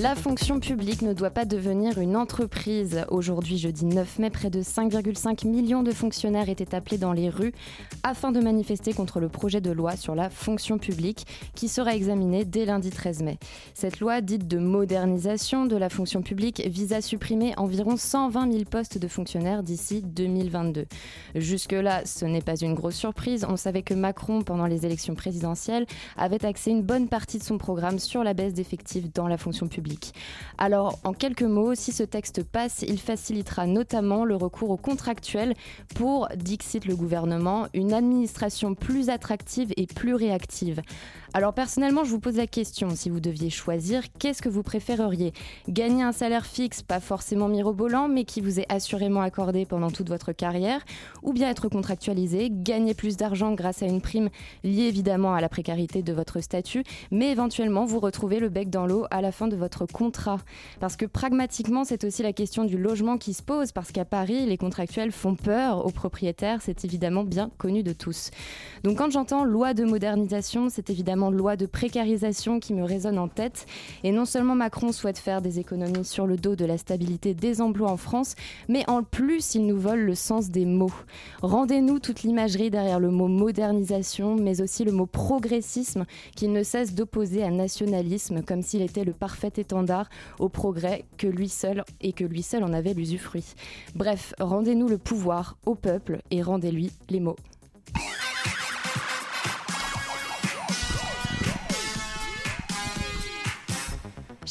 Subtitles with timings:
[0.00, 3.04] La fonction publique ne doit pas devenir une entreprise.
[3.10, 7.52] Aujourd'hui, jeudi 9 mai, près de 5,5 millions de fonctionnaires étaient appelés dans les rues
[8.02, 12.44] afin de manifester contre le projet de loi sur la fonction publique qui sera examiné
[12.44, 13.38] dès lundi 13 mai.
[13.74, 18.64] Cette loi, dite de modernisation de la fonction publique, vise à supprimer environ 120 000
[18.64, 20.86] postes de fonctionnaires d'ici 2022.
[21.34, 23.46] Jusque-là, ce n'est pas une grosse surprise.
[23.48, 27.58] On savait que Macron, pendant les élections présidentielles, avait axé une bonne partie de son
[27.58, 30.12] programme sur la baisse d'effectifs dans la fonction publique.
[30.58, 35.54] Alors, en quelques mots, si ce texte passe, il facilitera notamment le recours aux contractuels
[35.94, 40.82] pour, dixit le gouvernement, une administration plus attractive et plus réactive.
[41.34, 45.34] Alors personnellement, je vous pose la question, si vous deviez choisir, qu'est-ce que vous préféreriez?
[45.68, 50.08] Gagner un salaire fixe, pas forcément mirobolant, mais qui vous est assurément accordé pendant toute
[50.08, 50.80] votre carrière,
[51.22, 54.30] ou bien être contractualisé, gagner plus d'argent grâce à une prime
[54.64, 58.86] liée évidemment à la précarité de votre statut, mais éventuellement vous retrouver le bec dans
[58.86, 60.38] l'eau à la fin de votre contrat?
[60.80, 64.46] Parce que pragmatiquement, c'est aussi la question du logement qui se pose, parce qu'à Paris,
[64.46, 68.30] les contractuels font peur aux propriétaires, c'est évidemment bien connu de tous.
[68.82, 73.28] Donc quand j'entends loi de modernisation, c'est évidemment loi de précarisation qui me résonne en
[73.28, 73.66] tête.
[74.04, 77.60] Et non seulement Macron souhaite faire des économies sur le dos de la stabilité des
[77.60, 78.34] emplois en France,
[78.68, 80.92] mais en plus il nous vole le sens des mots.
[81.42, 86.94] Rendez-nous toute l'imagerie derrière le mot modernisation, mais aussi le mot progressisme qu'il ne cesse
[86.94, 92.12] d'opposer à nationalisme, comme s'il était le parfait étendard au progrès que lui seul et
[92.12, 93.54] que lui seul en avait l'usufruit.
[93.94, 97.36] Bref, rendez-nous le pouvoir au peuple et rendez-lui les mots.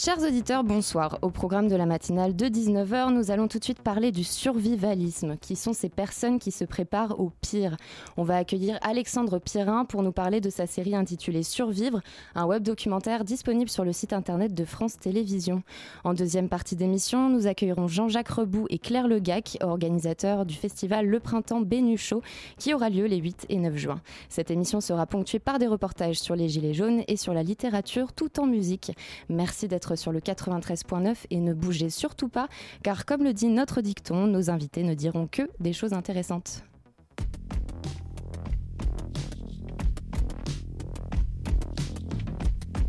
[0.07, 1.19] Chers auditeurs, bonsoir.
[1.21, 5.35] Au programme de la matinale de 19h, nous allons tout de suite parler du survivalisme,
[5.35, 7.75] qui sont ces personnes qui se préparent au pire.
[8.15, 11.99] On va accueillir Alexandre Pirin pour nous parler de sa série intitulée Survivre,
[12.35, 15.61] un web documentaire disponible sur le site internet de France Télévisions.
[16.05, 21.19] En deuxième partie d'émission, nous accueillerons Jean-Jacques Rebout et Claire Legac, organisateurs du festival Le
[21.19, 22.21] Printemps Bénuchot,
[22.57, 23.99] qui aura lieu les 8 et 9 juin.
[24.29, 28.13] Cette émission sera ponctuée par des reportages sur les Gilets jaunes et sur la littérature
[28.13, 28.93] tout en musique.
[29.27, 32.47] Merci d'être sur le 93.9 et ne bougez surtout pas,
[32.83, 36.63] car comme le dit notre dicton, nos invités ne diront que des choses intéressantes.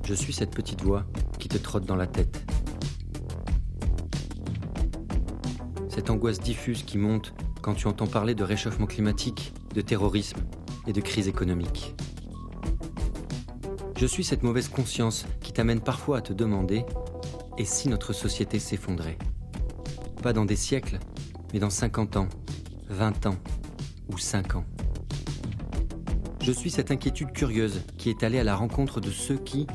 [0.05, 1.05] Je suis cette petite voix
[1.39, 2.43] qui te trotte dans la tête.
[5.91, 10.39] Cette angoisse diffuse qui monte quand tu entends parler de réchauffement climatique, de terrorisme
[10.87, 11.95] et de crise économique.
[13.99, 16.85] Je suis cette mauvaise conscience qui t'amène parfois à te demander
[17.59, 19.19] et si notre société s'effondrait?
[20.23, 21.01] Pas dans des siècles,
[21.53, 22.29] mais dans 50 ans,
[22.91, 23.35] 20 ans
[24.13, 24.65] ou 5 ans.
[26.41, 29.67] Je suis cette inquiétude curieuse qui est allée à la rencontre de ceux qui,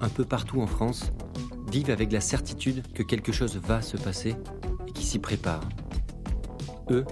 [0.00, 1.12] un peu partout en France,
[1.70, 4.34] vivent avec la certitude que quelque chose va se passer
[4.86, 5.68] et qui s'y préparent.
[6.90, 7.04] Eux,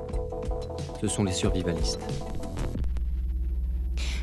[1.03, 2.01] ce sont les survivalistes.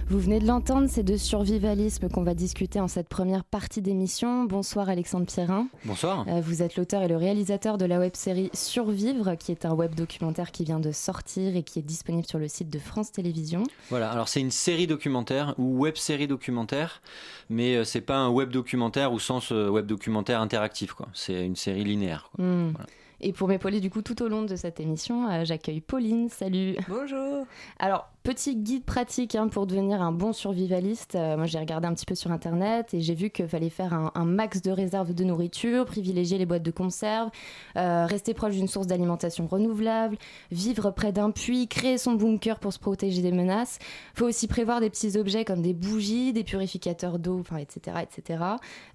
[0.10, 4.44] Vous venez de l'entendre, c'est de survivalisme qu'on va discuter en cette première partie d'émission.
[4.44, 5.68] Bonsoir Alexandre Pierrin.
[5.86, 6.26] Bonsoir.
[6.28, 9.74] Euh, vous êtes l'auteur et le réalisateur de la web série Survivre, qui est un
[9.74, 13.12] web documentaire qui vient de sortir et qui est disponible sur le site de France
[13.12, 13.64] Télévisions.
[13.90, 17.02] Voilà, alors c'est une série documentaire ou web série documentaire,
[17.50, 21.08] mais euh, c'est pas un web documentaire au sens euh, web documentaire interactif, quoi.
[21.14, 22.30] C'est une série linéaire.
[22.36, 22.46] Quoi.
[22.46, 22.72] Hmm.
[22.72, 22.88] Voilà.
[23.24, 26.28] Et pour m'épauler du coup tout au long de cette émission, euh, j'accueille Pauline.
[26.28, 26.76] Salut.
[26.90, 27.46] Bonjour.
[27.80, 31.16] Alors, petit guide pratique hein, pour devenir un bon survivaliste.
[31.16, 33.94] Euh, moi, j'ai regardé un petit peu sur Internet et j'ai vu qu'il fallait faire
[33.94, 37.30] un, max de réserves de nourriture, privilégier les boîtes de conserve,
[37.76, 40.18] euh, rester proche d'une source d'alimentation renouvelable,
[40.52, 43.78] vivre près d'un puits, créer son bunker pour se protéger des menaces.
[44.16, 47.98] Il faut aussi prévoir des petits objets comme des bougies, des purificateurs d'eau, etc.
[48.02, 48.44] etc.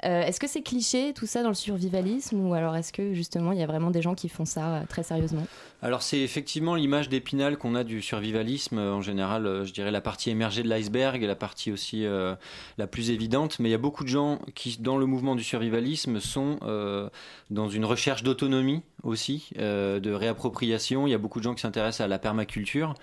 [0.04, 3.52] Euh, est-ce que c'est cliché tout ça dans le survivalisme ou alors est-ce que justement
[3.52, 5.44] il y a vraiment des gens qui font ça très sérieusement?
[5.80, 10.00] Alors c'est effectivement l'image d'épinal qu'on a du survivalisme en général euh, je dirais la
[10.00, 12.34] partie émergée de l'iceberg et la partie aussi euh,
[12.78, 13.58] la plus évidente.
[13.58, 17.08] Mais il y a beaucoup de gens qui, dans le mouvement du survivalisme, sont euh,
[17.50, 21.06] dans une recherche d'autonomie aussi, euh, de réappropriation.
[21.06, 22.94] Il y a beaucoup de gens qui s'intéressent à la permaculture.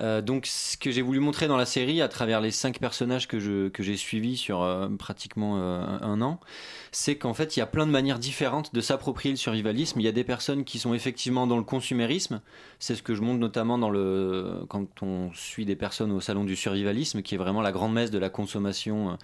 [0.00, 3.28] Euh, donc, ce que j'ai voulu montrer dans la série, à travers les cinq personnages
[3.28, 6.40] que que j'ai suivis sur euh, pratiquement euh, un, un an,
[6.92, 10.00] c'est qu'en fait, il y a plein de manières différentes de s'approprier le survivalisme.
[10.00, 12.40] Il y a des personnes qui sont effectivement dans le consumérisme.
[12.78, 16.44] C'est ce que je montre notamment dans le quand on suit des personnes au salon
[16.44, 19.18] du survivalisme, qui est vraiment la grande messe de la consommation.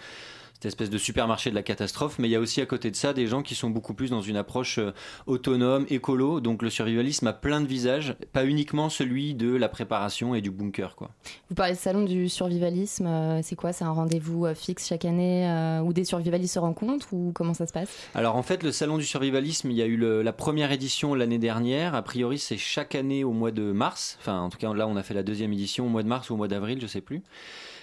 [0.56, 2.96] Cette espèce de supermarché de la catastrophe, mais il y a aussi à côté de
[2.96, 4.92] ça des gens qui sont beaucoup plus dans une approche euh,
[5.26, 10.34] autonome, écolo, donc le survivalisme a plein de visages, pas uniquement celui de la préparation
[10.34, 10.96] et du bunker.
[10.96, 11.10] Quoi.
[11.50, 13.74] Vous parlez de salon du survivalisme, euh, c'est quoi?
[13.74, 17.52] C'est un rendez-vous euh, fixe chaque année euh, où des survivalistes se rencontrent ou comment
[17.52, 17.90] ça se passe?
[18.14, 21.12] Alors en fait, le salon du survivalisme, il y a eu le- la première édition
[21.14, 21.94] l'année dernière.
[21.94, 24.16] A priori, c'est chaque année au mois de mars.
[24.20, 26.30] Enfin, en tout cas, là, on a fait la deuxième édition au mois de mars
[26.30, 27.22] ou au mois d'avril, je sais plus.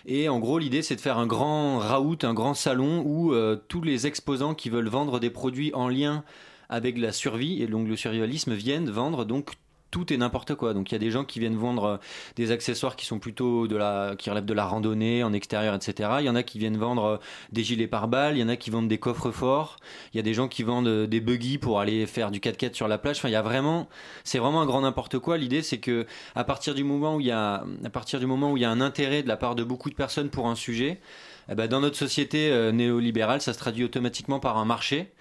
[0.06, 3.58] Et en gros, l'idée, c'est de faire un grand raout, un grand salon où euh,
[3.68, 6.24] tous les exposants qui veulent vendre des produits en lien
[6.70, 9.52] avec la survie et donc le survivalisme viennent vendre donc
[9.92, 10.74] tout et n'importe quoi.
[10.74, 11.98] Donc il y a des gens qui viennent vendre euh,
[12.38, 16.10] des accessoires qui sont plutôt de la, qui relèvent de la randonnée en extérieur, etc.
[16.20, 17.18] Il y en a qui viennent vendre euh,
[17.52, 19.76] des gilets pare-balles, il y en a qui vendent des coffres forts,
[20.14, 22.88] il y a des gens qui vendent des buggy pour aller faire du 4x4 sur
[22.88, 23.18] la plage.
[23.18, 23.90] Enfin, il y a vraiment,
[24.24, 25.38] c'est vraiment un grand n'importe quoi.
[25.38, 28.54] L'idée, c'est que à partir du moment où il y a, à partir du moment
[28.54, 30.56] où il y a un intérêt de la part de beaucoup de personnes pour un
[30.56, 31.02] sujet,
[31.50, 35.14] eh ben, dans notre société euh, néolibérale, ça se traduit automatiquement par un marché.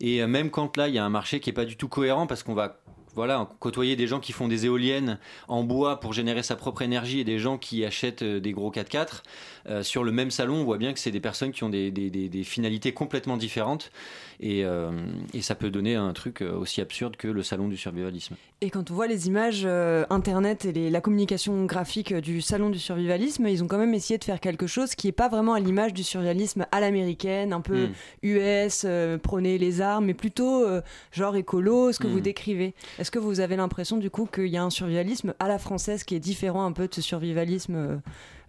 [0.00, 1.88] Et euh, même quand là, il y a un marché qui est pas du tout
[1.88, 2.80] cohérent parce qu'on va
[3.16, 5.18] voilà, côtoyer des gens qui font des éoliennes
[5.48, 8.70] en bois pour générer sa propre énergie et des gens qui achètent euh, des gros
[8.70, 9.22] 4x4,
[9.68, 11.90] euh, sur le même salon, on voit bien que c'est des personnes qui ont des,
[11.90, 13.90] des- des- des finalités complètement différentes
[14.38, 14.90] et, euh,
[15.34, 18.36] et ça peut donner un truc aussi absurde que le salon du survivalisme.
[18.60, 22.68] Et quand on voit les images euh, internet et les- la communication graphique du salon
[22.70, 25.54] du survivalisme, ils ont quand même essayé de faire quelque chose qui est pas vraiment
[25.54, 27.92] à l'image du survivalisme à l'américaine, un peu Mm.
[28.22, 28.86] US,
[29.22, 30.64] prenez les armes, mais plutôt
[31.12, 32.74] genre écolo, ce que vous décrivez.
[33.06, 36.02] Est-ce que vous avez l'impression du coup qu'il y a un survivalisme à la française
[36.02, 38.02] qui est différent un peu de ce survivalisme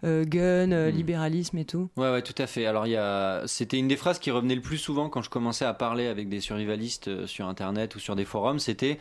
[0.04, 0.94] euh, gun, euh, Mm.
[0.94, 2.66] libéralisme et tout Ouais, ouais, tout à fait.
[2.66, 3.42] Alors, il y a...
[3.46, 6.28] c'était une des phrases qui revenait le plus souvent quand je commençais à parler avec
[6.28, 8.58] des survivalistes euh, sur Internet ou sur des forums.
[8.58, 8.98] C'était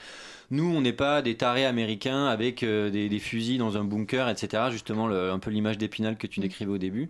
[0.49, 4.29] nous, on n'est pas des tarés américains avec euh, des, des fusils dans un bunker,
[4.29, 4.63] etc.
[4.71, 7.09] Justement, le- un peu l'image d'épinal que tu décrivais au début.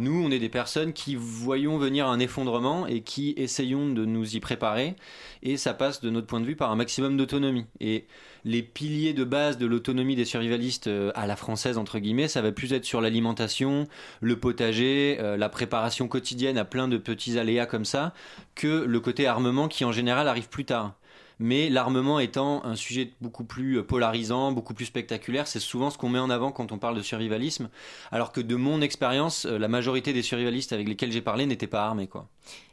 [0.00, 4.36] Nous, on est des personnes qui voyons venir un effondrement et qui essayons de nous
[4.36, 4.96] y préparer.
[5.44, 7.66] Et ça passe, de notre point de vue, par un maximum d'autonomie.
[7.80, 8.04] Et
[8.44, 12.42] les piliers de base de l'autonomie des survivalistes euh, à la française, entre guillemets, ça
[12.42, 13.86] va plus être sur l'alimentation,
[14.20, 18.14] le potager, euh, la préparation quotidienne à plein de petits aléas comme ça,
[18.54, 20.94] que le côté armement qui en général arrive plus tard.
[21.42, 25.98] Mais l'armement étant un sujet beaucoup plus euh, polarisant, beaucoup plus spectaculaire, c'est souvent ce
[25.98, 27.68] qu'on met en avant quand on parle de survivalisme.
[28.12, 31.66] Alors que de mon expérience, euh, la majorité des survivalistes avec lesquels j'ai parlé n'étaient
[31.66, 32.06] pas armés.
[32.06, 32.28] Quoi.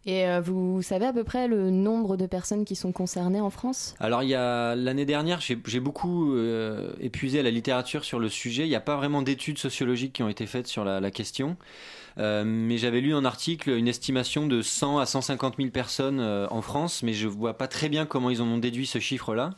[0.06, 3.50] Et euh, vous savez à peu près le nombre de personnes qui sont concernées en
[3.50, 3.96] France?
[4.00, 8.30] Alors il y a l'année dernière, j'ai j'ai beaucoup euh, épuisé la littérature sur le
[8.30, 8.66] sujet.
[8.66, 11.58] Il n'y a pas vraiment d'études sociologiques qui ont été faites sur la, la question.
[12.18, 16.48] Euh, mais j'avais lu un article, une estimation de 100 à 150 000 personnes euh,
[16.50, 19.52] en France, mais je vois pas très bien comment ils en ont déduit ce chiffre-là.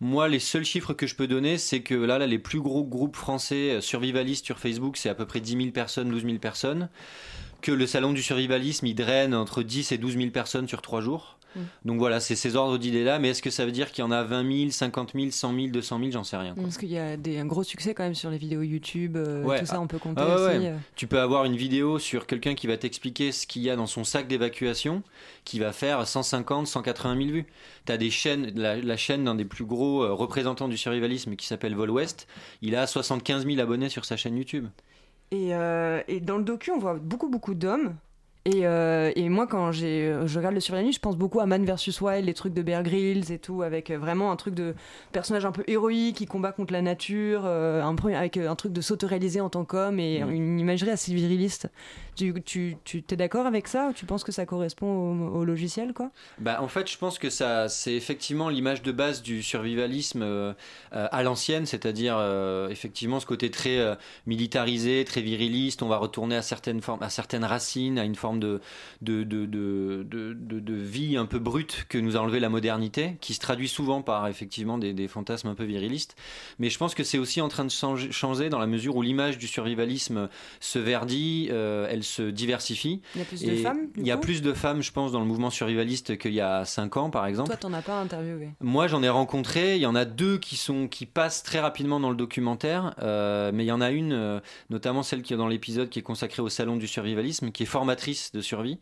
[0.00, 2.84] Moi, les seuls chiffres que je peux donner, c'est que là, là, les plus gros
[2.84, 6.38] groupes français euh, survivalistes sur Facebook, c'est à peu près 10 000 personnes, 12 000
[6.38, 6.88] personnes.
[7.60, 11.00] Que le salon du survivalisme, il draine entre 10 et 12 000 personnes sur 3
[11.00, 11.38] jours.
[11.56, 11.60] Mm.
[11.86, 13.18] Donc voilà, c'est ces ordres d'idées-là.
[13.18, 15.54] Mais est-ce que ça veut dire qu'il y en a 20 000, 50 000, 100
[15.54, 16.54] 000, 200 000 J'en sais rien.
[16.54, 16.62] quoi.
[16.62, 19.42] Parce qu'il y a des, un gros succès quand même sur les vidéos YouTube, euh,
[19.42, 20.58] Ouais, tout ça, on peut compter ah ouais, aussi.
[20.58, 20.70] ouais.
[20.72, 20.76] euh.
[20.94, 23.86] Tu peux avoir une vidéo sur quelqu'un qui va t'expliquer ce qu'il y a dans
[23.86, 25.02] son sac d'évacuation,
[25.44, 27.46] qui va faire 150, 180 000 vues.
[27.86, 31.34] Tu as des chaînes, la, la chaîne d'un des plus gros euh, représentants du survivalisme
[31.34, 32.28] qui s'appelle Vol West,
[32.62, 34.66] il a 75 000 abonnés sur sa chaîne YouTube.
[35.30, 37.96] Et, euh, et dans le docu, on voit beaucoup, beaucoup d'hommes.
[38.48, 42.00] Et, euh, et moi, quand je regarde le survivalisme, je pense beaucoup à Man vs
[42.00, 44.74] Wild, les trucs de Bear Grylls et tout, avec euh, vraiment un truc de
[45.12, 48.80] personnage un peu héroïque qui combat contre la nature, euh, un avec un truc de
[48.80, 50.30] s'autoréaliser en tant qu'homme et Mhm.
[50.30, 51.68] une imagerie assez viriliste.
[52.16, 55.44] Tu, tu, tu t'es d'accord avec ça ou tu penses que ça correspond au, au
[55.44, 56.10] logiciel, quoi?
[56.38, 60.52] Bah, en fait, je pense que ça, c'est effectivement l'image de base du survivalisme euh,
[60.90, 62.18] à l'ancienne, c'est-à-dire
[62.70, 65.82] effectivement ce côté très militarisé, très viriliste.
[65.82, 68.60] On va retourner à certaines formes, à certaines racines, à une forme forme de
[69.02, 73.16] de, de, de, de, de vie un peu brute que nous a enlevé la modernité,
[73.20, 76.16] qui se traduit souvent par effectivement des, des fantasmes un peu virilistes.
[76.58, 79.02] Mais je pense que c'est aussi en train de changer, changer dans la mesure où
[79.02, 80.28] l'image du survivalisme
[80.60, 83.02] se verdit, euh, elle se diversifie.
[83.14, 85.20] Il y a plus de femmes Il y a plus de femmes, je pense, dans
[85.20, 87.48] le mouvement survivaliste qu'il y a 5 ans, par exemple.
[87.48, 88.50] Toi, t'en as pas interviewé.
[88.60, 89.76] Moi, j'en ai rencontré.
[89.76, 93.52] Il y en a deux qui sont qui passent très rapidement dans le documentaire, euh,
[93.54, 94.40] mais il y en a une, euh,
[94.70, 97.66] notamment celle qui est dans l'épisode qui est consacrée au salon du survivalisme, qui est
[97.66, 98.78] formatrice de survie,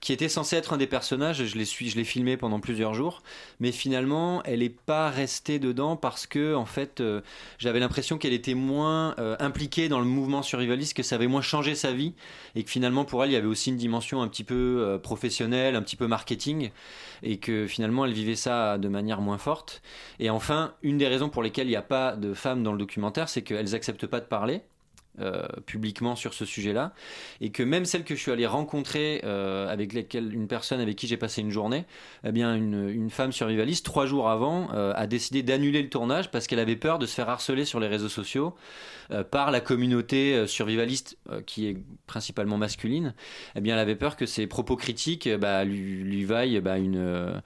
[0.00, 1.44] qui était censée être un des personnages.
[1.44, 3.22] Je l'ai filmé pendant plusieurs jours,
[3.60, 7.20] mais finalement, elle n'est pas restée dedans parce que en fait, euh,
[7.58, 11.42] j'avais l'impression qu'elle était moins euh, impliquée dans le mouvement survivaliste, que ça avait moins
[11.42, 12.14] changé sa vie,
[12.54, 14.98] et que finalement pour elle, il y avait aussi une dimension un petit peu euh,
[14.98, 16.70] professionnelle, un petit peu marketing,
[17.22, 19.82] et que finalement elle vivait ça de manière moins forte.
[20.18, 22.78] Et enfin, une des raisons pour lesquelles il n'y a pas de femmes dans le
[22.78, 24.62] documentaire, c'est qu'elles acceptent pas de parler.
[25.20, 26.94] Euh, publiquement sur ce sujet-là
[27.42, 30.96] et que même celle que je suis allé rencontrer euh, avec lesquelles une personne avec
[30.96, 31.84] qui j'ai passé une journée
[32.24, 36.46] eh bien une, femme survivaliste trois jours avant euh, a décidé d'annuler le tournage parce
[36.46, 38.54] qu'elle avait peur de se faire harceler sur les réseaux sociaux
[39.30, 41.76] par la communauté survivaliste qui est
[42.06, 43.12] principalement masculine.
[43.54, 47.42] Eh bien elle avait peur que ses propos critiques bah, lui, lui vaillent bah, une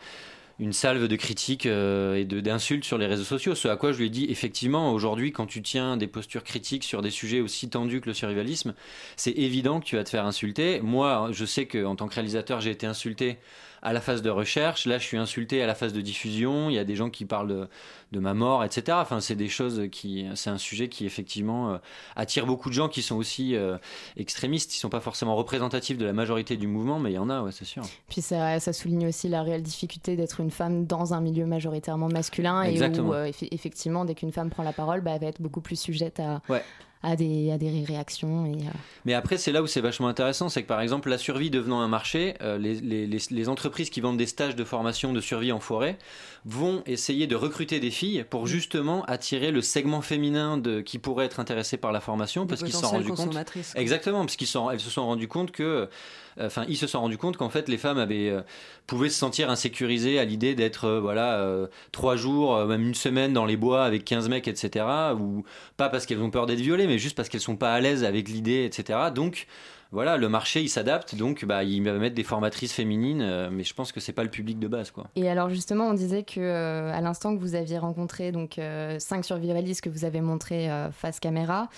[0.58, 3.54] une salve de critiques euh, et d'insultes sur les réseaux sociaux.
[3.54, 6.84] Ce à quoi je lui ai dit, effectivement, aujourd'hui, quand tu tiens des postures critiques
[6.84, 8.74] sur des sujets aussi tendus que le survivalisme,
[9.16, 10.80] c'est évident que tu vas te faire insulter.
[10.80, 13.38] Moi, je sais qu'en tant que réalisateur, j'ai été insulté
[13.82, 14.86] à la phase de recherche.
[14.86, 16.70] Là, je suis insulté à la phase de diffusion.
[16.70, 17.68] Il y a des gens qui parlent de,
[18.12, 18.98] de ma mort, etc.
[19.00, 21.78] Enfin, c'est des choses qui, c'est un sujet qui effectivement euh,
[22.16, 23.76] attire beaucoup de gens qui sont aussi euh,
[24.16, 24.74] extrémistes.
[24.74, 27.42] Ils sont pas forcément représentatifs de la majorité du mouvement, mais il y en a,
[27.42, 27.82] ouais, c'est sûr.
[28.08, 32.08] Puis ça, ça souligne aussi la réelle difficulté d'être une femme dans un milieu majoritairement
[32.08, 32.78] masculin et
[33.08, 35.60] où euh, effe- effectivement dès qu'une femme prend la parole, bah, elle va être beaucoup
[35.60, 36.62] plus sujette à, Ouais.
[37.02, 38.46] À, des, à des réactions.
[38.46, 38.70] Et, euh,
[39.04, 41.80] Mais après, c'est là où c'est vachement intéressant, c'est que par exemple, la survie devenant
[41.80, 45.20] un marché, euh, les, les- les- les entreprises qui vendent des stages de formation de
[45.20, 45.98] survie en forêt
[46.44, 51.26] vont essayer de recruter des filles pour justement attirer le segment féminin de, qui pourrait
[51.26, 53.34] être intéressé par la formation, parce qu'ils se sont rendus compte.
[53.80, 57.18] Exactement, parce qu'ils elles se sont rendues compte que, euh, enfin, ils se sont rendus
[57.18, 58.42] compte qu'en fait, les femmes avaient, euh,
[58.86, 63.32] pouvaient se sentir insécurisées à l'idée d'être, euh, voilà, euh, trois jours, même une semaine
[63.32, 64.84] dans les bois avec 15 mecs, etc.
[65.18, 65.44] Ou
[65.76, 68.04] pas parce qu'elles ont peur d'être violées, mais juste parce qu'elles sont pas à l'aise
[68.04, 68.98] avec l'idée, etc.
[69.14, 69.46] Donc,
[69.92, 73.62] voilà, le marché il s'adapte, donc bah, il va mettre des formatrices féminines, euh, mais
[73.62, 75.06] je pense que c'est pas le public de base, quoi.
[75.14, 78.98] Et alors justement, on disait que euh, à l'instant que vous aviez rencontré donc euh,
[78.98, 81.68] cinq survivalistes que vous avez montrés euh, face caméra,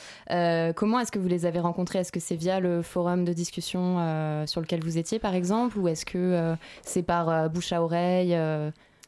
[0.75, 3.99] comment est-ce que vous les avez rencontrés Est-ce que c'est via le forum de discussion
[4.47, 8.37] sur lequel vous étiez par exemple, ou est-ce que c'est par bouche à oreille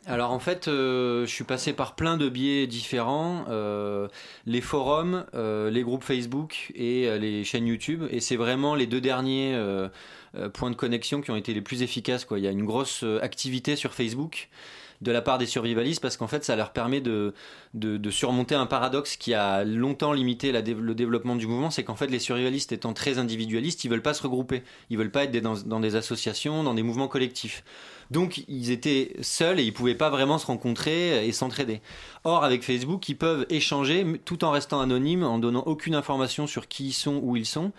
[0.07, 4.09] Alors en fait, euh, je suis passé par plein de biais différents, euh,
[4.47, 9.01] les forums, euh, les groupes Facebook et les chaînes YouTube, et c'est vraiment les deux
[9.01, 9.59] derniers
[10.55, 12.27] points de connexion qui ont été les plus efficaces.
[12.31, 14.49] Il y a une grosse activité sur Facebook
[15.01, 17.33] de la part des survivalistes parce qu'en fait ça leur permet de,
[18.11, 22.19] surmonter un paradoxe qui a longtemps limité le développement du mouvement, c'est qu'en fait les
[22.19, 25.97] survivalistes étant très individualistes, ils veulent pas se regrouper, ils veulent pas être dans des
[25.97, 27.65] associations, dans des mouvements collectifs.
[28.11, 31.81] Donc ils étaient seuls et ils pouvaient pas vraiment se rencontrer et s'entraider.
[32.25, 36.69] Or avec Facebook, ils peuvent échanger tout en restant anonymes, en donnant aucune information sur
[36.69, 37.73] qui ils sont, où ils sont,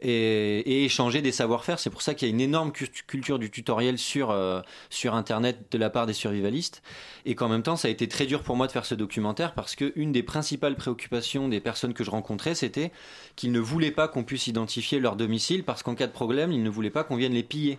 [0.00, 1.78] et, échanger des savoir-faire.
[1.78, 5.14] C'est pour ça qu'il y a une énorme cu- culture du tutoriel sur, euh, sur
[5.14, 6.82] Internet de la part des survivalistes,
[7.26, 9.54] et qu'en même temps, ça a été très dur pour moi de faire ce documentaire
[9.54, 12.92] parce que une des principales préoccupations des personnes que je rencontrais, c'était
[13.36, 16.62] qu'ils ne voulaient pas qu'on puisse identifier leur domicile parce qu'en cas de problème, ils
[16.62, 17.78] ne voulaient pas qu'on vienne les piller.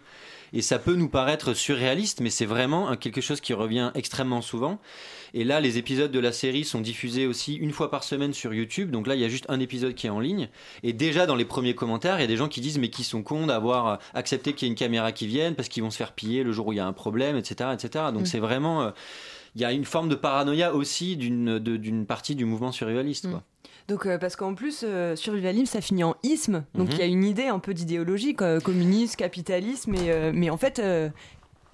[0.53, 4.79] Et ça peut nous paraître surréaliste, mais c'est vraiment quelque chose qui revient extrêmement souvent.
[5.33, 8.53] Et là, les épisodes de la série sont diffusés aussi une fois par semaine sur
[8.53, 8.89] YouTube.
[8.91, 10.47] Donc là, il y a juste un épisode qui est en ligne.
[10.83, 13.03] Et déjà, dans les premiers commentaires, il y a des gens qui disent Mais qui
[13.03, 15.97] sont cons d'avoir accepté qu'il y ait une caméra qui vienne parce qu'ils vont se
[15.97, 17.71] faire piller le jour où il y a un problème, etc.
[17.73, 18.05] etc.
[18.13, 18.25] Donc Mm.
[18.25, 18.83] c'est vraiment.
[18.83, 18.91] euh,
[19.55, 23.25] il y a une forme de paranoïa aussi d'une partie du mouvement survivaliste.
[23.27, 23.31] Mm.
[23.31, 23.43] Quoi.
[23.87, 26.65] Donc, euh, parce qu'en plus, euh, survivalisme, ça finit en isme.
[26.73, 26.93] Donc, Mhm.
[26.93, 30.57] il y a une idée un peu d'idéologie, quoi, communisme, capitalisme, mais, euh, mais en
[30.57, 31.09] fait, euh,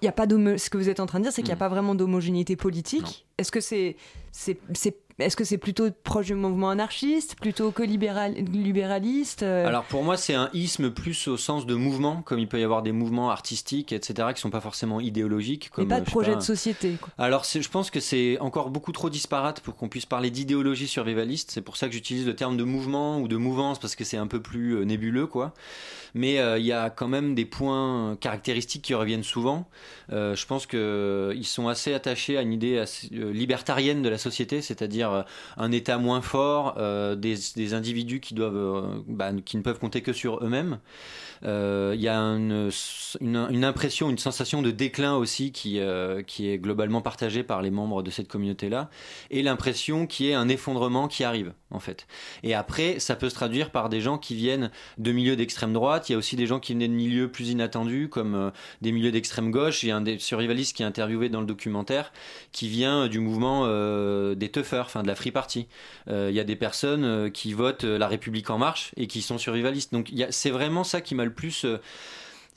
[0.02, 1.54] il y a pas ce que vous êtes en train de dire, c'est qu'il n'y
[1.54, 1.60] a Mhm.
[1.60, 3.26] pas vraiment d'homogénéité politique.
[3.38, 3.96] Est-ce que c'est,
[4.32, 4.60] c'est-
[5.22, 10.04] est-ce que c'est plutôt proche du mouvement anarchiste, plutôt que libéral, libéraliste euh, Alors pour
[10.04, 12.92] moi, c'est un isme plus au sens de mouvement, comme il peut y avoir des
[12.92, 15.70] mouvements artistiques, etc., qui sont pas forcément idéologiques.
[15.78, 16.98] mais Comme, pas euh, de projet pas, de société.
[17.00, 17.10] Quoi.
[17.18, 21.52] Alors, je pense que c'est encore beaucoup trop disparate pour qu'on puisse parler d'idéologie survivaliste.
[21.52, 24.18] C'est pour ça que j'utilise le terme de mouvement ou de mouvance parce que c'est
[24.18, 25.54] un peu plus euh, nébuleux, quoi.
[26.14, 29.70] Mais euh, il y a quand même des points caractéristiques qui reviennent souvent.
[30.12, 34.10] Euh, je pense que ils sont assez attachés à une idée assez, euh, libertarienne de
[34.10, 35.26] la société, c'est-à-dire vers
[35.58, 36.76] un État moins fort,
[37.18, 40.80] des, individus doivent, bah, qui ne peuvent compter que sur eux-mêmes.
[41.44, 45.80] Il y a une, impression, une sensation de déclin aussi qui,
[46.28, 48.90] qui est globalement partagée par les membres de cette communauté-là,
[49.30, 52.06] et l'impression qu'il y ait un effondrement qui arrive en fait.
[52.44, 56.10] Et après, ça peut se traduire par des gens qui viennent de milieux d'extrême droite.
[56.10, 58.92] Il y a aussi des gens qui venaient de milieux plus inattendus, comme euh, des
[58.92, 59.84] milieux d'extrême gauche.
[59.84, 62.12] Il y a un des survivalistes qui est interviewé dans le documentaire,
[62.52, 65.68] qui vient du mouvement euh, des Tuffers, enfin de la Free Party.
[66.10, 69.38] Euh, il y a des personnes qui votent La République en marche et qui sont
[69.38, 69.94] survivalistes.
[69.94, 71.66] Donc c'est vraiment ça qui m'a plus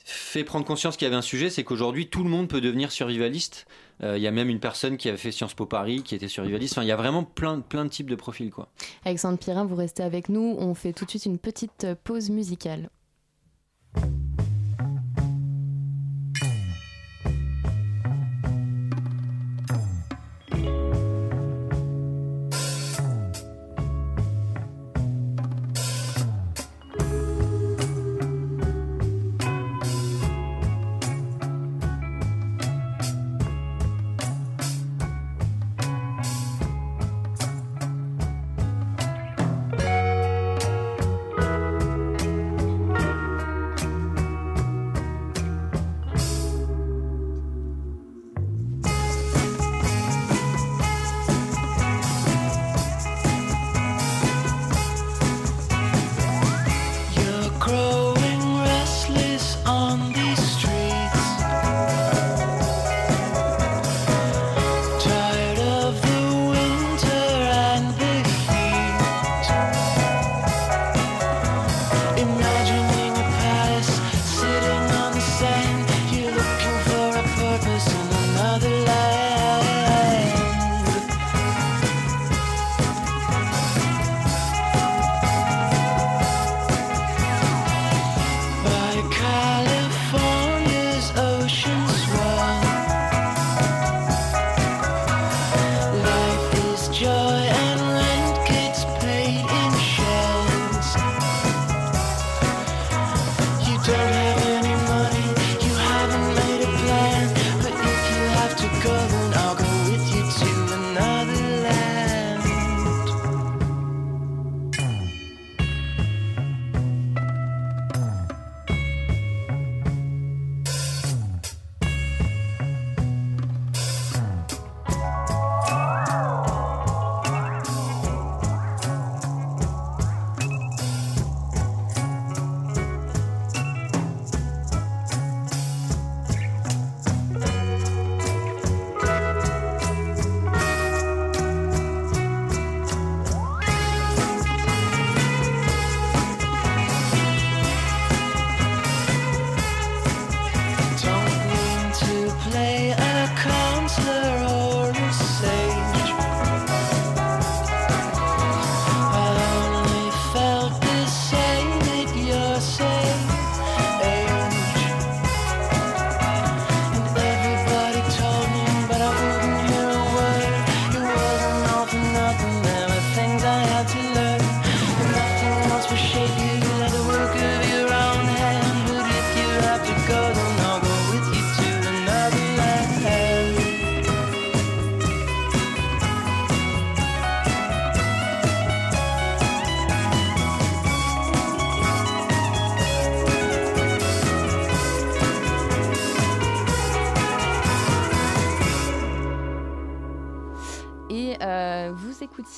[0.07, 2.91] fait prendre conscience qu'il y avait un sujet, c'est qu'aujourd'hui tout le monde peut devenir
[2.91, 3.65] survivaliste.
[4.03, 6.77] Il y a même une personne qui avait fait Sciences Po Paris qui était survivaliste.
[6.81, 8.51] Il y a vraiment plein, plein de types de profils.
[8.51, 8.67] Quoi.
[9.03, 10.55] Alexandre Pirin, vous restez avec nous.
[10.59, 12.89] On fait tout de suite une petite pause musicale.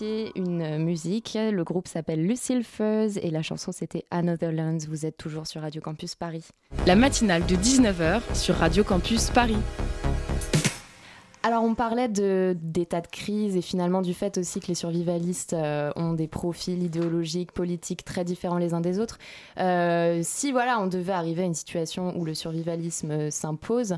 [0.01, 1.37] Une musique.
[1.39, 4.77] Le groupe s'appelle Lucille Fuzz et la chanson c'était Another Lands.
[4.87, 6.47] Vous êtes toujours sur Radio Campus Paris.
[6.85, 9.57] La matinale de 19h sur Radio Campus Paris.
[11.43, 15.91] Alors on parlait d'état de, crise et finalement du fait aussi que les survivalistes euh,
[15.95, 19.17] ont des profils idéologiques, politiques très différents les uns des autres.
[19.57, 23.97] Euh, si voilà on devait arriver à une situation où le survivalisme euh, s'impose,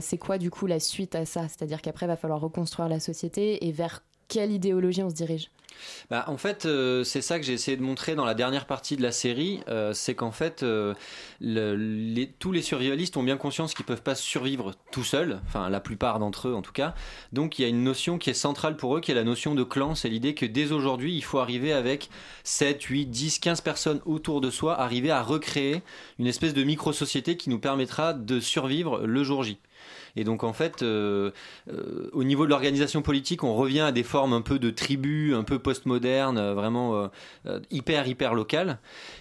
[0.00, 1.42] c'est quoi du coup la suite à ça?
[1.42, 5.50] C'est-à-dire qu'après il va falloir reconstruire la société et vers quelle idéologie on se dirige?
[6.10, 8.96] Bah, en fait, euh, c'est ça que j'ai essayé de montrer dans la dernière partie
[8.96, 10.94] de la série, euh, c'est qu'en fait, euh,
[12.38, 16.18] tous les survivalistes ont bien conscience qu'ils peuvent pas survivre tout seuls, enfin la plupart
[16.18, 16.94] d'entre eux en tout cas.
[17.32, 19.54] Donc il y a une notion qui est centrale pour eux, qui est la notion
[19.54, 19.94] de clan.
[19.94, 22.10] C'est l'idée que dès aujourd'hui, il faut arriver avec
[22.44, 25.82] 7, 8, 10, 15 personnes autour de soi, arriver à recréer
[26.18, 29.58] une espèce de micro-société qui nous permettra de survivre le jour J.
[30.16, 34.42] Et donc en fait, au niveau de l'organisation politique, on revient à des formes un
[34.42, 37.10] peu de tribus, un peu postmodernes, vraiment
[37.70, 38.78] hyper hyper locales.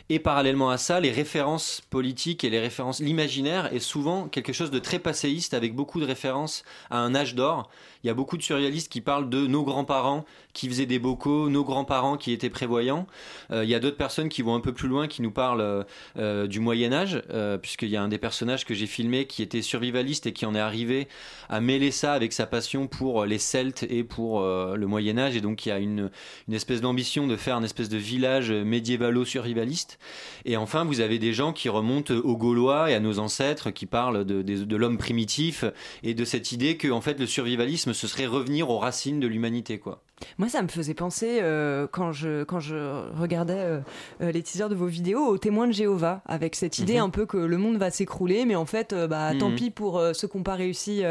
[0.10, 4.72] Et parallèlement à ça, les références politiques et les références, l'imaginaire est souvent quelque chose
[4.72, 7.70] de très passéiste avec beaucoup de références à un âge d'or.
[8.04, 11.50] Il y a beaucoup de surréalistes qui parlent de nos grands-parents qui faisaient des bocaux,
[11.50, 13.08] nos grands-parents qui étaient prévoyants.
[13.52, 15.62] Euh, il y a d'autres personnes qui vont un peu plus loin, qui nous parlent
[15.62, 15.84] euh,
[16.18, 17.22] euh, du Moyen Âge,
[17.62, 20.56] puisqu'il y a un des personnages que j'ai filmé qui était survivaliste et qui en
[20.56, 21.08] est arrivé
[21.50, 25.36] à mêler ça avec sa passion pour les Celtes et pour le Moyen Âge.
[25.36, 26.10] Et donc il y a une,
[26.52, 30.00] espèce d'ambition de faire une espèce de village médiévalo-survivaliste.
[30.46, 33.86] Et enfin, vous avez des gens qui remontent aux Gaulois et à nos ancêtres, qui
[33.86, 35.66] parlent de, l'homme primitif
[36.04, 39.80] et de cette idée que fait le survivalisme ce serait revenir aux racines de l'humanité,
[39.80, 40.02] quoi.
[40.38, 42.76] Moi, ça me faisait penser, euh, quand, je, quand je
[43.18, 43.80] regardais euh,
[44.22, 47.04] euh, les teasers de vos vidéos, aux témoins de Jéhovah, avec cette idée mhm.
[47.04, 49.56] un peu que le monde va s'écrouler, mais en fait, bah, tant mhm.
[49.56, 51.04] pis pour ceux qui n'ont pas réussi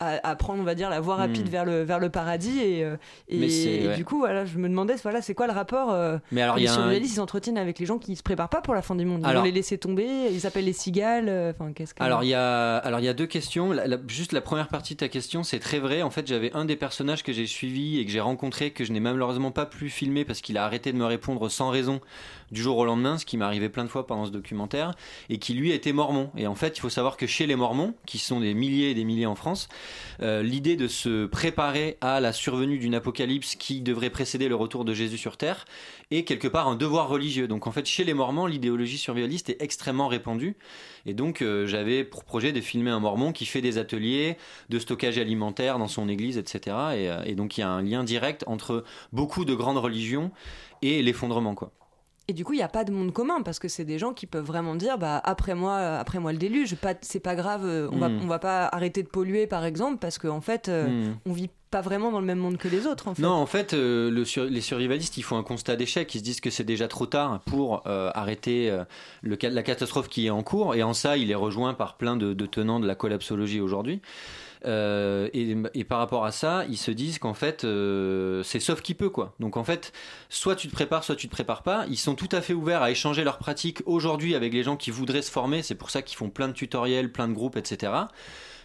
[0.00, 1.50] à, prendre, on va dire, la voie rapide hmm.
[1.50, 2.60] vers, le, vers le paradis.
[2.60, 2.96] Et, euh,
[3.28, 6.56] et, du coup, voilà, je me demandais, voilà, c'est quoi le rapport euh, Mais alors,
[6.56, 8.94] les survivalistes, ils s'entretiennent avec les gens qui ne se préparent pas pour la fin
[8.94, 9.24] du monde.
[9.26, 11.28] Ils vont les laisser tomber, ils s'appellent les cigales.
[11.28, 12.02] Euh, enfin, qu'est-ce que...
[12.02, 13.74] Alors, il y a, alors, il y a deux questions.
[14.06, 16.02] juste la première partie de ta question, c'est très vrai.
[16.02, 18.92] En fait, j'avais un des personnages que j'ai suivi et que j'ai rencontré, que je
[18.92, 22.00] n'ai malheureusement pas pu filmer parce qu'il a arrêté de me répondre sans raison
[22.50, 24.94] du jour au lendemain, ce qui m'est arrivé plein de fois pendant ce documentaire,
[25.28, 26.30] et qui lui était mormon.
[26.36, 28.94] Et en fait, il faut savoir que chez les mormons, qui sont des milliers et
[28.94, 29.68] des milliers en France,
[30.20, 34.84] euh, l'idée de se préparer à la survenue d'une apocalypse qui devrait précéder le retour
[34.84, 35.64] de Jésus sur Terre
[36.10, 37.48] est quelque part un devoir religieux.
[37.48, 40.56] Donc en fait, chez les mormons, l'idéologie survivaliste est extrêmement répandue.
[41.06, 44.36] Et donc euh, j'avais pour projet de filmer un mormon qui fait des ateliers
[44.68, 46.76] de stockage alimentaire dans son église, etc.
[46.94, 50.30] Et, euh, et donc il y a un lien direct entre beaucoup de grandes religions
[50.82, 51.72] et l'effondrement, quoi.
[52.30, 54.12] Et du coup, il n'y a pas de monde commun parce que c'est des gens
[54.12, 57.34] qui peuvent vraiment dire bah, après, moi, euh, après moi le déluge, pas, c'est pas
[57.34, 60.40] grave, euh, on, va, on va pas arrêter de polluer par exemple parce qu'en en
[60.42, 61.16] fait, euh, hmm.
[61.24, 63.08] on vit pas vraiment dans le même monde que les autres.
[63.08, 63.22] En fait.
[63.22, 66.14] Non, en fait, le les survivalistes, ils font un constat d'échec.
[66.14, 68.74] Ils se disent que c'est déjà trop tard pour arrêter
[69.20, 70.74] le, la catastrophe qui est en cours.
[70.74, 74.00] Et en ça, il est rejoint par plein de, de tenants de la collapsologie aujourd'hui.
[74.64, 78.94] Euh, et, par rapport à ça, ils se disent qu'en fait, euh, c'est sauf qui
[78.94, 79.34] peut, quoi.
[79.40, 79.92] Donc en fait,
[80.28, 81.86] soit tu te prépares, soit tu te prépares pas.
[81.88, 84.90] Ils sont tout à fait ouverts à échanger leurs pratiques aujourd'hui avec les gens qui
[84.90, 85.62] voudraient se former.
[85.62, 87.92] C'est pour ça qu'ils font plein de tutoriels, plein de groupes, etc.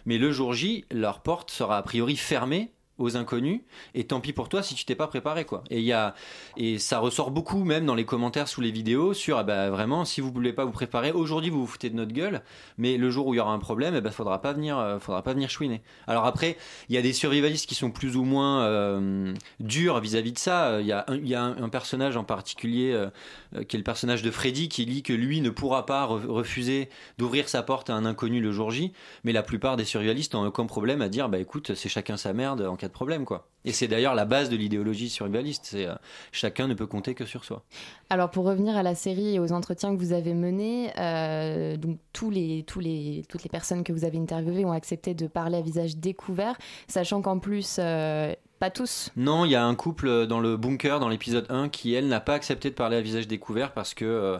[0.06, 3.60] Mais le jour J, leur porte sera a priori fermée aux inconnus
[3.94, 5.64] et tant pis pour toi si tu t'es pas préparé quoi.
[5.70, 6.14] Et il y a
[6.56, 10.04] et ça ressort beaucoup même dans les commentaires sous les vidéos sur ah bah vraiment
[10.04, 12.42] si vous voulez pas vous préparer aujourd'hui vous vous foutez de notre gueule
[12.78, 15.00] mais le jour où il y aura un problème eh ben faudra pas venir euh,
[15.00, 15.82] faudra pas venir chouiner.
[16.06, 16.56] Alors après
[16.88, 20.80] il y a des survivalistes qui sont plus ou moins euh, durs vis-à-vis de ça.
[20.80, 23.84] Il y a un, il y a un, personnage en particulier euh, qui est le
[23.84, 27.94] personnage de Freddy qui dit que lui ne pourra pas refuser d'ouvrir sa porte à
[27.94, 28.92] un inconnu le jour J
[29.24, 32.32] mais la plupart des survivalistes ont aucun problème à dire bah écoute c'est chacun sa
[32.32, 33.48] merde en de problème, quoi.
[33.64, 35.94] Et c'est d'ailleurs la base de l'idéologie survivaliste, c'est euh,
[36.32, 37.62] chacun ne peut compter que sur soi.
[38.10, 41.98] Alors pour revenir à la série et aux entretiens que vous avez menés, euh, donc
[42.12, 45.58] tous les, tous les, toutes les personnes que vous avez interviewées ont accepté de parler
[45.58, 46.56] à visage découvert,
[46.88, 47.76] sachant qu'en plus...
[47.78, 49.10] Euh, pas tous.
[49.16, 52.20] Non, il y a un couple dans le bunker, dans l'épisode 1, qui, elle, n'a
[52.20, 54.38] pas accepté de parler à visage découvert parce que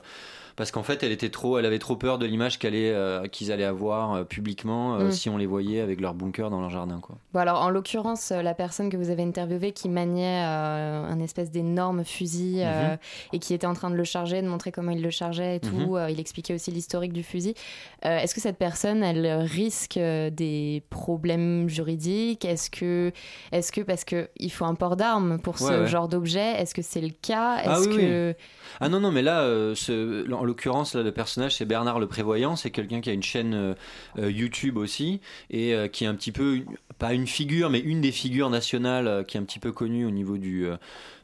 [0.57, 3.65] parce qu'en fait, elle était trop, elle avait trop peur de l'image euh, qu'ils allaient
[3.65, 5.13] avoir euh, publiquement euh, mm.
[5.13, 7.01] si on les voyait avec leur bunker dans leur jardin.
[7.01, 7.17] Quoi.
[7.33, 12.05] Bon, alors, en l'occurrence, la personne que vous avez interviewée qui maniait un espèce d'énorme
[12.05, 12.99] fusil mm-hmm.
[13.33, 15.61] et qui était en train de le charger, de montrer comment il le chargeait et
[15.61, 16.13] tout, mm-hmm.
[16.13, 17.55] il expliquait aussi l'historique du fusil.
[18.03, 22.45] Est-ce que cette personne, elle risque des problèmes juridiques?
[22.45, 23.13] Est-ce que,
[23.51, 27.01] est-ce que parce qu'il faut un port d'armes pour ce genre d'objet, est-ce que c'est
[27.01, 27.57] le cas?
[27.65, 28.35] Ah Est-ce que
[28.81, 32.55] ah non non mais là, ce, en l'occurrence, là, le personnage, c'est Bernard le Prévoyant.
[32.55, 33.75] C'est quelqu'un qui a une chaîne euh,
[34.19, 36.61] euh, YouTube aussi et euh, qui est un petit peu,
[36.99, 40.11] pas une figure, mais une des figures nationales qui est un petit peu connue au
[40.11, 40.67] niveau du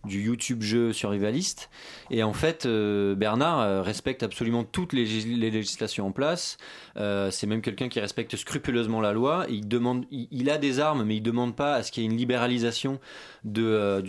[0.04, 1.68] du YouTube jeu survivaliste.
[2.10, 6.56] Et en fait, euh, Bernard euh, respecte absolument toutes les, législations en place.
[6.96, 9.44] Euh, c'est même quelqu'un qui respecte scrupuleusement la loi.
[9.50, 12.10] Il, demande, il, a des armes, mais il demande pas à ce qu'il y ait
[12.10, 12.98] une libéralisation
[13.44, 14.02] de,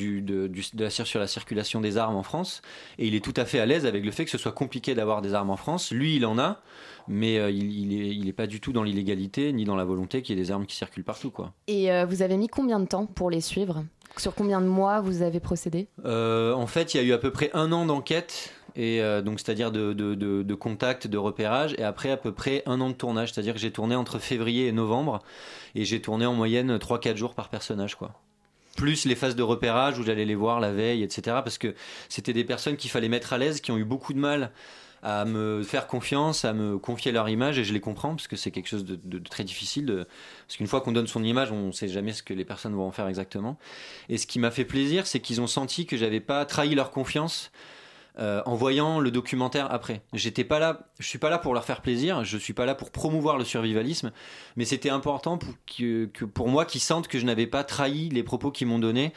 [0.78, 2.62] la, sur la circulation des armes en France.
[2.98, 4.96] Et il est tout à fait à l'aise avec le fait que ce soit compliqué
[4.96, 5.92] d'avoir des armes en France.
[5.92, 6.62] Lui, il en a
[7.08, 10.42] mais il, n'est pas du tout dans l'illégalité ni dans la volonté qu'il y ait
[10.42, 11.32] des armes qui circulent partout.
[11.32, 11.52] Quoi.
[11.68, 13.84] Et vous avez mis combien de temps pour les suivre?
[14.17, 17.17] Sur combien de mois vous avez procédé euh, En fait, il y a eu à
[17.17, 18.54] peu près un an d'enquête.
[18.76, 22.63] Et euh, donc c'est-à-dire de, de, de, contact, de repérage, et après à peu près
[22.65, 25.19] un an de tournage, c'est-à-dire que j'ai tourné entre février et novembre,
[25.76, 28.13] et j'ai tourné en moyenne 3-4 jours par personnage, quoi
[28.78, 31.39] plus les phases de repérage où j'allais les voir la veille, etc.
[31.43, 31.76] Parce que
[32.10, 34.52] c'était des personnes qu'il fallait mettre à l'aise, qui ont eu beaucoup de mal
[35.04, 38.36] à me faire confiance, à me confier leur image, et je les comprends, parce que
[38.36, 40.06] c'est quelque chose de, très difficile.
[40.48, 42.76] Parce qu'une fois qu'on donne son image, on ne sait jamais ce que les personnes
[42.76, 43.58] vont en faire exactement.
[44.10, 46.92] Et ce qui m'a fait plaisir, c'est qu'ils ont senti que j'avais pas trahi leur
[46.92, 47.52] confiance.
[48.22, 51.66] Euh, en voyant le documentaire après, j'étais pas là, je suis pas là pour leur
[51.66, 54.12] faire plaisir, je suis pas là pour promouvoir le survivalisme,
[54.58, 58.22] mais c'était important pour que, pour moi qu'ils sentent que je n'avais pas trahi les
[58.22, 59.12] propos qu'ils m'ont donnés,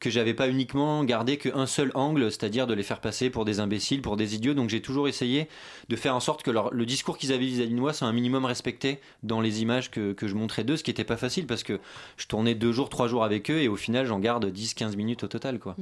[0.00, 3.60] que j'avais pas uniquement gardé qu'un seul angle, c'est-à-dire de les faire passer pour des
[3.60, 4.54] imbéciles, pour des idiots.
[4.54, 5.48] Donc j'ai toujours essayé
[5.88, 8.44] de faire en sorte que le discours qu'ils avaient vis-à-vis de moi soit un minimum
[8.44, 11.62] respecté dans les images que, que je montrais d'eux, ce qui n'était pas facile parce
[11.62, 11.78] que
[12.16, 15.22] je tournais deux jours, trois jours avec eux et au final j'en garde 10-15 minutes
[15.22, 15.60] au total.
[15.60, 15.76] Quoi.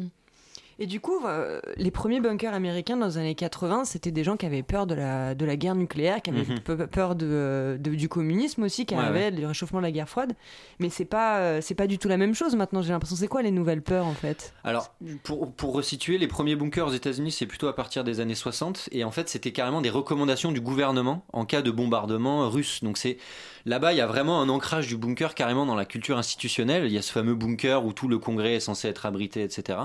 [0.79, 4.37] Et du coup, euh, les premiers bunkers américains dans les années 80, c'était des gens
[4.37, 6.61] qui avaient peur de la, de la guerre nucléaire, qui avaient Mhm.
[6.61, 10.07] pe- peur de, de- du communisme aussi, qui Ouais, avaient du réchauffement de la guerre
[10.09, 10.35] froide.
[10.79, 13.17] Mais c'est pas, euh, c'est pas du tout la même chose maintenant, j'ai l'impression.
[13.17, 14.53] C'est quoi les nouvelles peurs en fait?
[14.65, 18.35] Alors, pour, pour resituer, les premiers bunkers aux États-Unis, c'est plutôt à partir des années
[18.35, 18.91] 60.
[18.93, 22.85] Et en fait, c'était carrément des recommandations du gouvernement en cas de bombardement russe.
[22.85, 23.17] Donc, c'est
[23.65, 26.85] là-bas, il y a vraiment un ancrage du bunker carrément dans la culture institutionnelle.
[26.85, 29.79] Il y a ce fameux bunker où tout le congrès est censé être abrité, etc.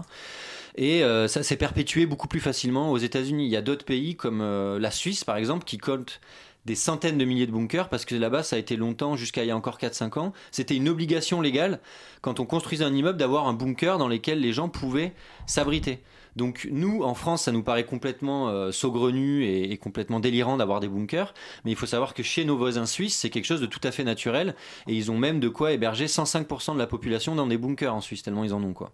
[0.75, 3.45] Et euh, ça s'est perpétué beaucoup plus facilement aux États-Unis.
[3.45, 6.21] Il y a d'autres pays comme euh, la Suisse, par exemple, qui comptent
[6.65, 9.47] des centaines de milliers de bunkers parce que là-bas, ça a été longtemps, jusqu'à il
[9.47, 11.79] y a encore 4-5 ans, c'était une obligation légale
[12.21, 15.13] quand on construisait un immeuble d'avoir un bunker dans lequel les gens pouvaient
[15.47, 16.03] s'abriter.
[16.35, 20.79] Donc nous, en France, ça nous paraît complètement euh, saugrenu et, et complètement délirant d'avoir
[20.79, 21.33] des bunkers,
[21.65, 23.91] mais il faut savoir que chez nos voisins suisses, c'est quelque chose de tout à
[23.91, 24.55] fait naturel,
[24.87, 28.01] et ils ont même de quoi héberger 105% de la population dans des bunkers en
[28.01, 28.93] Suisse, tellement ils en ont quoi.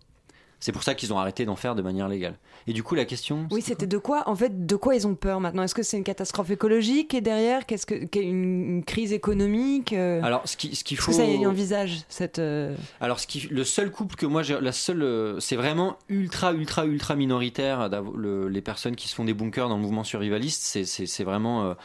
[0.59, 2.35] C'est pour ça qu'ils ont arrêté d'en faire de manière légale.
[2.65, 3.47] Et du coup, la question...
[3.51, 5.61] Oui, c'était de quoi En fait, de quoi ils ont peur maintenant?
[5.61, 7.65] Est-ce que c'est une catastrophe écologique et derrière?
[7.67, 11.11] Qu'est-ce que qu'est une, une crise économique euh, Alors, ce qui- ce qu'il faut...
[11.11, 14.71] que ça y envisage cette euh, Alors, ce qui, le seul couple que moi, la
[14.71, 17.89] seule, euh, c'est vraiment ultra, ultra, ultra minoritaire.
[18.15, 21.75] le- les personnes qui se font des bunkers dans le mouvement survivaliste, c'est, vraiment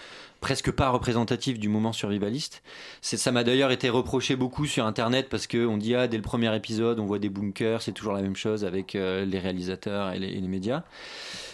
[0.43, 2.63] presque pas représentatif du mouvement survivaliste.
[3.01, 6.23] Ça m'a d'ailleurs été reproché beaucoup sur Internet parce que on dit ah dès le
[6.23, 10.13] premier épisode, on voit des bunkers, c'est toujours la même chose avec euh, les réalisateurs
[10.13, 10.83] et les, et les médias.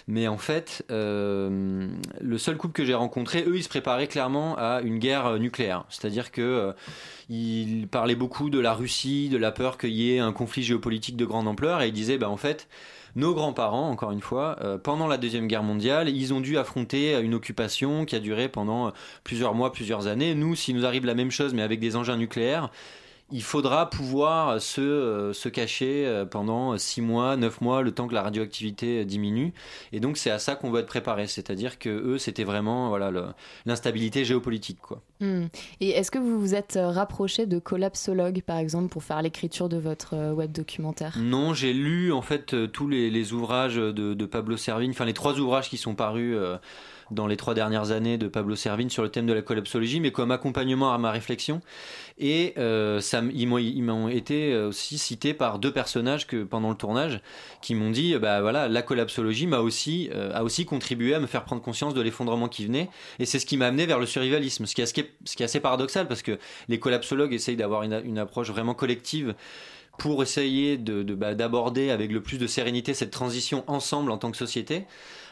[0.08, 1.86] Mais en fait, euh,
[2.18, 5.38] le seul couple que j'ai rencontré, eux, ils se préparaient clairement à une guerre euh,
[5.38, 5.84] nucléaire.
[5.90, 6.72] C'est-à-dire que euh,
[7.28, 11.18] ils parlaient beaucoup de la Russie, de la peur qu'il y ait un conflit géopolitique
[11.18, 12.68] de grande ampleur, et ils disaient, bah, en fait,
[13.16, 17.18] nos grands-parents, encore une fois, euh, pendant la Deuxième Guerre mondiale, ils ont dû affronter
[17.20, 18.92] une occupation qui a duré pendant
[19.24, 20.34] plusieurs mois, plusieurs années.
[20.34, 22.70] Nous, s'il nous arrive la même chose, mais avec des engins nucléaires,
[23.30, 28.08] il faudra pouvoir se, euh, se cacher euh, pendant 6 mois, 9 mois, le temps
[28.08, 29.52] que la radioactivité euh, diminue.
[29.92, 31.26] Et donc c'est à ça qu'on va être préparé.
[31.26, 33.34] C'est-à-dire que eux, c'était vraiment voilà,
[33.66, 34.80] l'instabilité géopolitique.
[34.80, 35.02] Quoi.
[35.20, 35.46] Hmm.
[35.80, 39.76] Et est-ce que vous vous êtes rapproché de collapsologues, par exemple, pour faire l'écriture de
[39.76, 41.14] votre web documentaire?
[41.18, 45.14] Non, j'ai lu en fait tous les, les ouvrages de, de Pablo Servigne, enfin les
[45.14, 46.36] trois ouvrages qui sont parus
[47.10, 50.10] dans les trois dernières années de Pablo Servigne sur le thème de la collapsologie, mais
[50.10, 51.60] comme accompagnement à ma réflexion.
[52.18, 56.76] Et euh, ça, ils m'ont- été euh, aussi cités par deux personnages que pendant le
[56.76, 57.20] tournage
[57.62, 61.26] qui m'ont dit, bah voilà, la collapsologie m'a aussi euh, a aussi contribué à me
[61.26, 64.06] faire prendre conscience de l'effondrement qui venait, et c'est ce qui m'a amené vers le
[64.06, 68.74] survivalisme, ce qui est, assez paradoxal parce que les collapsologues essayent d'avoir une approche vraiment
[68.74, 69.34] collective
[69.98, 74.16] pour essayer de, de- bah, d'aborder avec le plus de sérénité cette transition ensemble en
[74.18, 74.84] tant que société,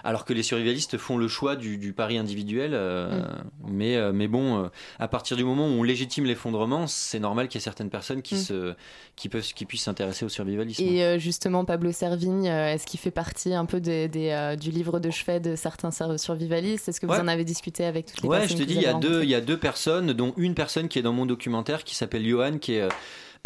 [0.04, 2.72] alors que les survivalistes font le choix du, du pari individuel.
[2.74, 3.22] euh,
[3.66, 7.48] mais, euh, mais bon, euh, à partir du moment où on légitime l'effondrement, c'est normal
[7.48, 8.38] qu'il y ait certaines personnes qui, Mm.
[8.38, 8.74] se,
[9.16, 10.82] qui, peuvent, qui puissent s'intéresser au survivalisme.
[10.84, 15.10] Et justement, Pablo Servigne, est-ce qu'il fait partie un peu des, des, du livre de
[15.10, 16.88] chevet de certains sur- survivalistes?
[16.88, 17.20] Est-ce que vous Ouais.
[17.20, 18.94] en avez discuté avec toutes les Ouais, personnes je te dis, il y, a deux,
[19.08, 21.94] rencontrées il y a deux personnes, dont une personne qui est dans mon documentaire qui
[21.94, 22.88] s'appelle Johan, qui est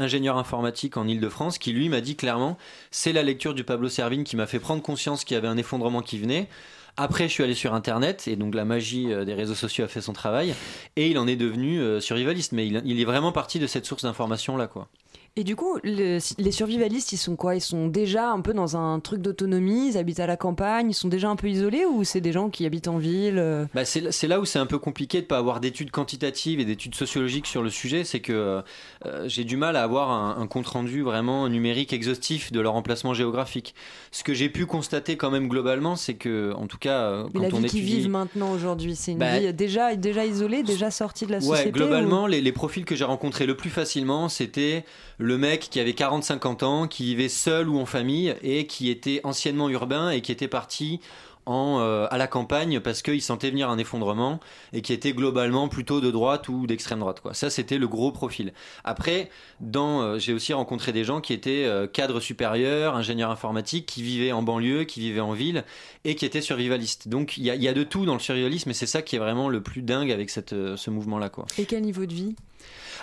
[0.00, 2.58] ingénieur informatique en Ile-de-France, qui lui m'a dit clairement
[2.90, 5.56] c'est la lecture du Pablo Servigne qui m'a fait prendre conscience qu'il y avait un
[5.56, 6.48] effondrement qui venait.
[6.96, 9.88] Après, je suis allé sur Internet et donc la magie euh, des réseaux sociaux a
[9.88, 10.54] fait son travail
[10.96, 12.52] et il en est devenu euh, survivaliste.
[12.52, 14.88] Mais il, il est vraiment parti de cette source d'information là, quoi.
[15.36, 17.54] Et du coup, le- les survivalistes, ils sont quoi?
[17.54, 20.94] Ils sont déjà un peu dans un truc d'autonomie, ils habitent à la campagne, ils
[20.94, 23.64] sont déjà un peu isolés ou c'est des gens qui habitent en ville euh?
[23.72, 26.96] Bah, c'est là- où c'est un peu compliqué de pas avoir d'études quantitatives et d'études
[26.96, 28.62] sociologiques sur le sujet, c'est que euh,
[29.06, 32.74] euh, j'ai du mal à avoir un, un compte rendu vraiment numérique exhaustif de leur
[32.74, 33.74] emplacement géographique.
[34.10, 37.40] Ce que j'ai pu constater quand même globalement, c'est que en tout cas euh, Mais
[37.40, 40.26] quand la on vie qu'ils étudie, vivent maintenant aujourd'hui, c'est une Bah, vie déjà, déjà
[40.26, 43.46] isolée, déjà sortie de la société Ouais, globalement, ou- les, les profils que j'ai rencontrés
[43.46, 44.84] le plus facilement, c'était
[45.20, 49.20] le mec qui avait 40-50 ans, qui vivait seul ou en famille et qui était
[49.22, 50.98] anciennement urbain et qui était parti
[51.46, 54.40] en, euh, à la campagne parce qu'ils sentaient venir un effondrement
[54.72, 57.20] et qui était globalement plutôt de droite ou d'extrême droite.
[57.32, 58.52] Ça, c'était le gros profil.
[58.84, 59.30] Après,
[59.76, 64.32] euh, j'ai aussi rencontré des gens qui étaient euh, cadres supérieurs, ingénieurs informatiques, qui vivaient
[64.32, 65.64] en banlieue, qui vivaient en ville
[66.04, 67.08] et qui étaient survivalistes.
[67.08, 69.48] Donc il y, a- de tout dans le survivalisme et c'est ça qui est vraiment
[69.48, 71.30] le plus dingue avec ce mouvement-là.
[71.58, 72.36] Et quel niveau de vie?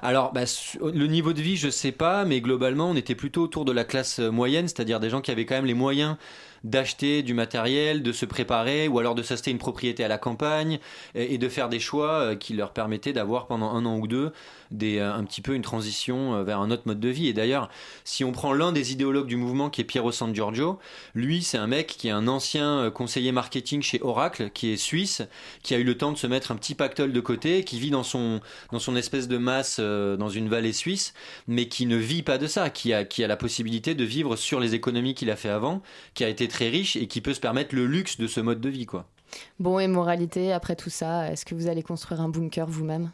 [0.02, 0.44] Alors, bah,
[0.82, 3.84] le niveau de vie, je sais pas, mais globalement, on était plutôt autour de la
[3.84, 6.18] classe euh, moyenne, c'est-à-dire des gens qui avaient quand même les moyens
[6.64, 10.80] d'acheter du matériel, de se préparer, ou alors de s'acheter une propriété à la campagne,
[11.16, 14.32] et, de faire des choix euh, qui leur permettaient d'avoir pendant un an ou deux
[14.72, 17.28] des, euh, un petit peu une transition euh, vers un autre mode de vie.
[17.28, 17.70] Et d'ailleurs,
[18.04, 20.80] si on prend l'un des idéologues du mouvement qui est Piero San Giorgio,
[21.16, 25.22] lui, c'est un mec qui est un ancien conseiller marketing chez Oracle, qui est suisse,
[25.64, 27.92] qui a eu le temps de se mettre un petit pactole de côté, qui vit
[27.92, 28.42] dans son,
[28.72, 31.14] dans son espèce de masse dans une vallée suisse,
[31.48, 34.36] mais qui ne vit pas de ça, qui a, qui a la possibilité de vivre
[34.36, 35.82] sur les économies qu'il a fait avant,
[36.14, 38.62] qui a été très riche et qui peut se permettre le luxe de ce mode
[38.62, 39.10] de vie, quoi.
[39.60, 43.12] Bon, et moralité, après tout ça, est-ce que vous allez construire un bunker vous-même?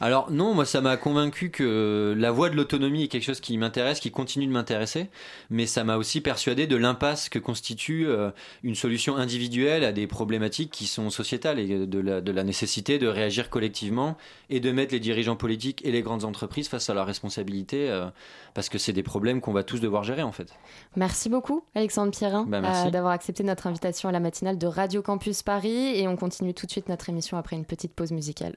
[0.00, 3.56] Alors non, moi ça m'a convaincu que la voie de l'autonomie est quelque chose qui
[3.56, 5.10] m'intéresse, qui continue de m'intéresser,
[5.50, 8.30] mais ça m'a aussi persuadé de l'impasse que constitue euh,
[8.64, 12.98] une solution individuelle à des problématiques qui sont sociétales et de la, de la nécessité
[12.98, 14.16] de réagir collectivement
[14.50, 18.06] et de mettre les dirigeants politiques et les grandes entreprises face à leurs responsabilités, euh,
[18.54, 20.52] parce que c'est des problèmes qu'on va tous devoir gérer en fait.
[20.96, 22.88] Merci beaucoup, Alexandre Pierrin, merci.
[22.88, 25.51] euh, d'avoir accepté notre invitation à la matinale de Radio Campus Paris.
[25.64, 28.56] Et on continue tout de suite notre émission après une petite pause musicale.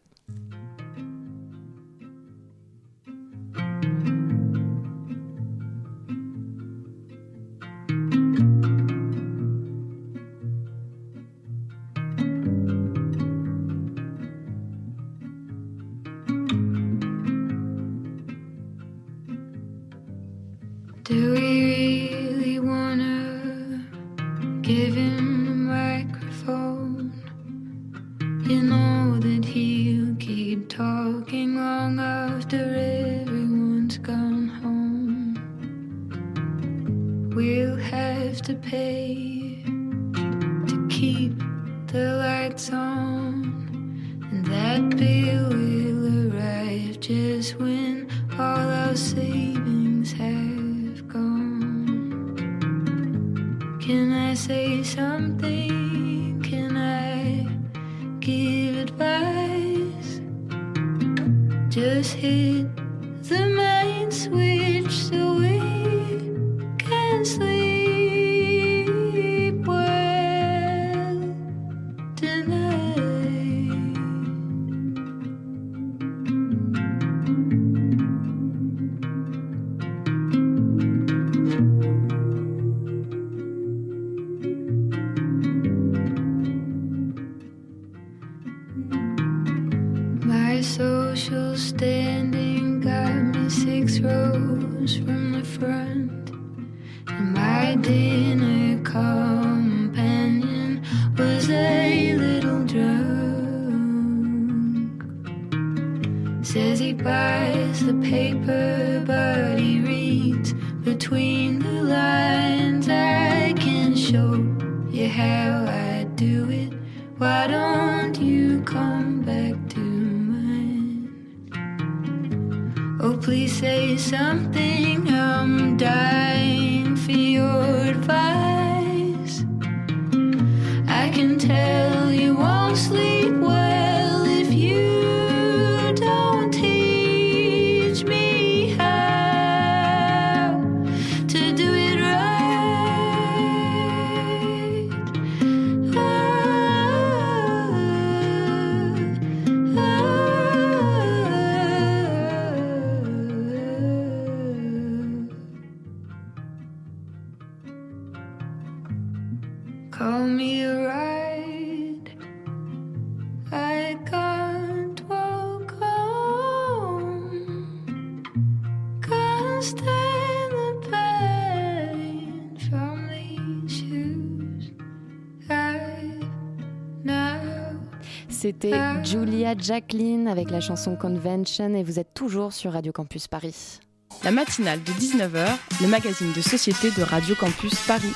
[179.66, 183.80] Jacqueline avec la chanson Convention et vous êtes toujours sur Radio Campus Paris.
[184.24, 188.14] La matinale de 19h, le magazine de société de Radio Campus Paris.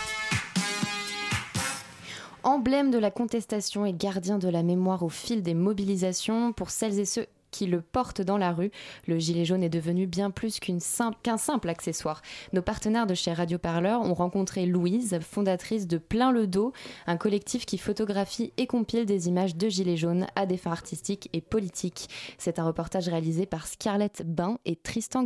[2.43, 6.99] Emblème de la contestation et gardien de la mémoire au fil des mobilisations, pour celles
[6.99, 8.71] et ceux qui le portent dans la rue.
[9.07, 12.21] Le gilet jaune est devenu bien plus qu'un simple, accessoire.
[12.53, 16.73] Nos partenaires de chez Radio Parleur ont rencontré Louise, fondatrice de Plein le dos,
[17.07, 21.29] un collectif qui photographie et compile des images de gilets jaunes à des fins artistiques
[21.33, 22.09] et politiques.
[22.37, 25.25] C'est un reportage réalisé par Scarlett Bain et Tristan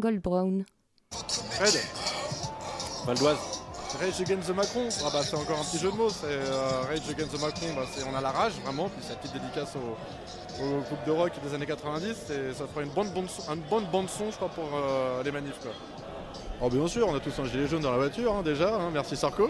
[3.06, 3.63] Valdoise.
[4.00, 6.10] Rage Against the Macron, ah bah, c'est encore un petit jeu de mots.
[6.10, 9.34] C'est euh, Rage Against the Macron, bah, on a la rage vraiment, puis c'est petite
[9.34, 12.10] dédicace au, groupe de rock des années 90.
[12.10, 15.22] Et ça fera une bonne bande son, une bonne bande son, je crois, pour euh,
[15.24, 15.60] les manifs.
[15.62, 15.72] Quoi.
[16.62, 18.90] Oh, bien sûr, on a tous un gilet jaune dans la voiture hein, déjà, hein,
[18.92, 19.50] merci Sarko.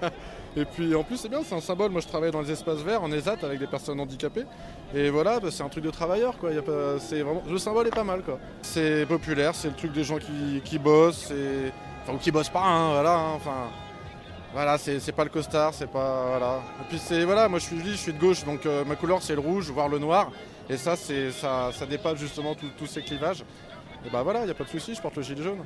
[0.56, 1.90] et puis en plus, c'est bien, c'est un symbole.
[1.90, 4.46] Moi, je travaille dans les espaces verts en ESAT avec des personnes handicapées.
[4.94, 6.38] Et voilà, bah, c'est un truc de travailleur.
[6.38, 6.50] Quoi.
[6.98, 8.22] C'est vraiment, le symbole est pas mal.
[8.22, 8.38] Quoi.
[8.62, 11.30] C'est populaire, c'est le truc des gens qui, qui bossent.
[11.30, 11.72] Et,
[12.06, 13.14] enfin, ou qui bossent pas, hein, voilà.
[13.14, 13.70] hein, enfin,
[14.54, 16.26] voilà, c'est pas le costard, c'est pas.
[16.28, 16.60] Voilà.
[16.80, 17.24] Et puis c'est.
[17.24, 19.70] Voilà, moi je suis, je suis de gauche, donc euh, ma couleur c'est le rouge,
[19.70, 20.30] voire le noir.
[20.70, 23.44] Et ça, ça, ça dépasse justement tous ces clivages.
[24.04, 25.62] Et bah voilà, il n'y a pas de souci, je porte le gilet jaune.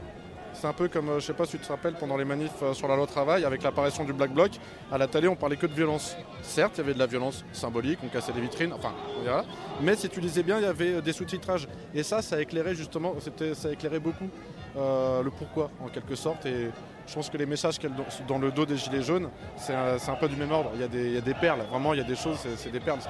[0.52, 2.50] C'est un peu comme, euh, je sais pas si tu te rappelles, pendant les manifs
[2.62, 4.50] euh, sur la loi travail, avec l'apparition du Black Bloc,
[4.90, 6.16] à la télé on parlait que de violence.
[6.42, 9.44] Certes, il y avait de la violence symbolique, on cassait des vitrines, enfin, voilà.
[9.80, 11.68] Mais si tu lisais bien, il y avait des sous-titrages.
[11.94, 13.14] Et ça, ça éclairait justement,
[13.54, 14.28] ça éclairait beaucoup
[14.76, 16.46] euh, le pourquoi, en quelque sorte.
[16.46, 16.70] Et
[17.06, 17.88] je pense que les messages a
[18.28, 20.70] dans- le dos des gilets jaunes, c'est un, un peu du même ordre.
[20.74, 22.38] Il y, a des, il y a des perles, vraiment, il y a des choses,
[22.56, 23.00] c'est, des perles.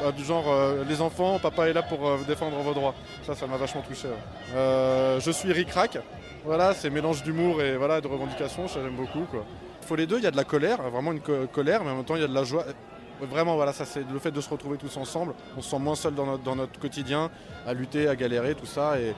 [0.00, 2.94] Pas du genre, euh, les enfants, papa est là pour euh, défendre vos droits.
[3.26, 4.08] Ça, ça m'a vachement touché.
[4.54, 5.98] je suis Rick Rack.
[6.44, 9.24] Voilà, c'est mélange d'humour et de revendication, ça j'aime beaucoup.
[9.30, 9.44] Quoi.
[9.82, 11.90] Il faut les deux, il y a de la colère, vraiment une co- colère, mais
[11.90, 12.64] en même temps il y a de la joie.
[13.20, 15.34] Vraiment, voilà, ça c'est le fait de se retrouver tous ensemble.
[15.56, 17.30] On se sent moins seul dans notre, dans notre quotidien,
[17.66, 18.98] à lutter, à galérer, tout ça.
[19.00, 19.14] Et,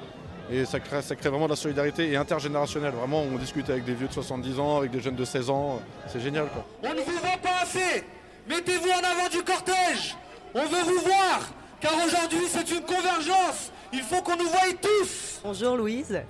[0.51, 2.93] et ça, crée, ça crée vraiment de la solidarité et intergénérationnelle.
[2.93, 5.81] Vraiment, on discute avec des vieux de 70 ans, avec des jeunes de 16 ans.
[6.07, 6.65] C'est génial, quoi.
[6.83, 8.05] On ne vous voit pas assez
[8.49, 10.17] Mettez-vous en avant du cortège
[10.55, 11.41] On veut vous voir
[11.81, 16.23] Car aujourd'hui c'est une convergence Il faut qu'on nous voie tous Bonjour Louise.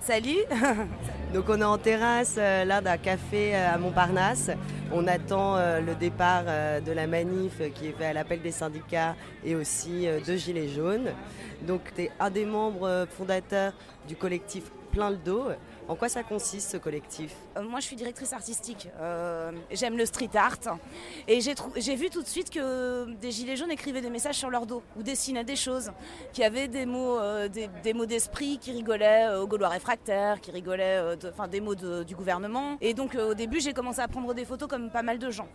[0.00, 0.38] Salut.
[1.34, 4.50] Donc on est en terrasse euh, là d'un café euh, à Montparnasse.
[4.92, 8.40] On attend euh, le départ euh, de la manif euh, qui est fait à l'appel
[8.40, 11.10] des syndicats et aussi de Gilets jaunes.
[11.66, 13.72] Donc tu es un des membres fondateurs
[14.06, 15.48] du collectif Plein le dos.
[15.88, 18.88] En quoi ça consiste ce collectif Euh, Moi, je suis directrice artistique.
[18.98, 20.56] Euh, J'aime le street art.
[21.28, 24.66] Et j'ai vu tout de suite que des gilets jaunes écrivaient des messages sur leur
[24.66, 25.92] dos ou dessinaient des choses,
[26.32, 27.68] qui avaient des mots, euh, des,
[28.06, 32.76] d'esprit, qui rigolaient aux Gaulois réfractaires, qui rigolaient, de- des mots du gouvernement.
[32.80, 35.48] Et donc, au début, j'ai commencé à prendre des photos comme pas mal de gens.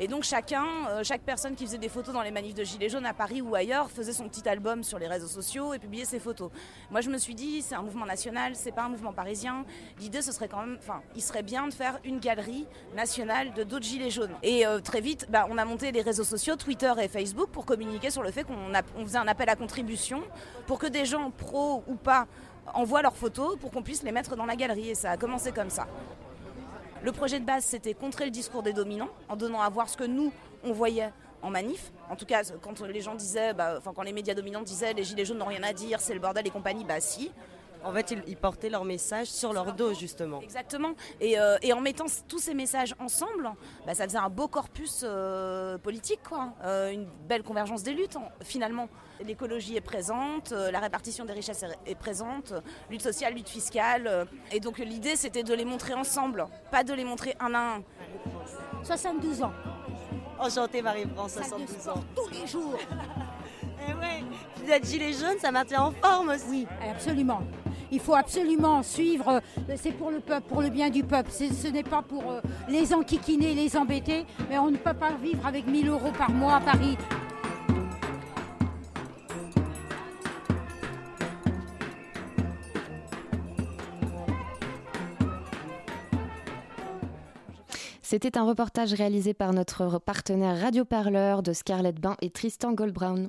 [0.00, 0.66] Et donc, chacun,
[1.02, 3.54] chaque personne qui faisait des photos dans les manifs de gilets jaunes à Paris ou
[3.54, 6.50] ailleurs faisait son petit album sur les réseaux sociaux et publiait ses photos.
[6.90, 9.64] Moi, je me suis dit, c'est un mouvement national, c'est pas un mouvement parisien.
[10.00, 13.64] L'idée, ce serait quand même, enfin, il serait bien de faire une galerie nationale de
[13.64, 14.34] d'autres gilets jaunes.
[14.42, 17.64] Et euh, très vite, bah, on a monté les réseaux sociaux, Twitter et Facebook, pour
[17.64, 20.22] communiquer sur le fait qu'on faisait un appel à contribution
[20.66, 22.26] pour que des gens, pros ou pas,
[22.74, 24.90] envoient leurs photos pour qu'on puisse les mettre dans la galerie.
[24.90, 25.86] Et ça a commencé comme ça.
[27.02, 29.96] Le projet de base, c'était contrer le discours des dominants en donnant à voir ce
[29.96, 30.32] que nous,
[30.64, 31.12] on voyait
[31.42, 31.92] en manif.
[32.10, 35.24] En tout cas, quand les gens disaient, bah, quand les médias dominants disaient les gilets
[35.24, 37.30] jaunes n'ont rien à dire, c'est le bordel et compagnie, bah si.
[37.84, 40.40] En fait, ils, ils portaient leur message sur leur dos justement.
[40.40, 40.92] Exactement.
[41.20, 43.50] Et, euh, et en mettant tous ces messages ensemble,
[43.86, 46.52] bah, ça faisait un beau corpus euh, politique, quoi.
[46.64, 48.88] Euh, une belle convergence des luttes, en- finalement.
[49.24, 52.52] L'écologie est présente, euh, la répartition des richesses est, est présente,
[52.90, 54.06] lutte sociale, lutte fiscale.
[54.06, 57.76] euh, et donc l'idée, c'était de les montrer ensemble, pas de les montrer un à
[57.76, 57.82] un.
[58.84, 59.52] 72 ans.
[60.38, 62.04] Enchantée Marie-France, 72 ans.
[62.14, 62.74] Tous les jours.
[63.90, 64.22] Eh ouais,
[64.56, 66.44] vous êtes gilet jaune, ça maintient en forme aussi.
[66.50, 67.40] Oui, absolument.
[67.90, 71.30] Il faut absolument suivre, euh, c'est pour le peuple, pour le bien du peuple.
[71.30, 75.46] Ce n'est pas pour euh, les enquiquiner, les embêter, mais on ne peut pas vivre
[75.46, 76.96] avec 1000 euros par mois à Paris.
[88.10, 93.28] C'était un reportage réalisé par notre partenaire Radio Parleur de Scarlett Bain et Tristan Goldbrown.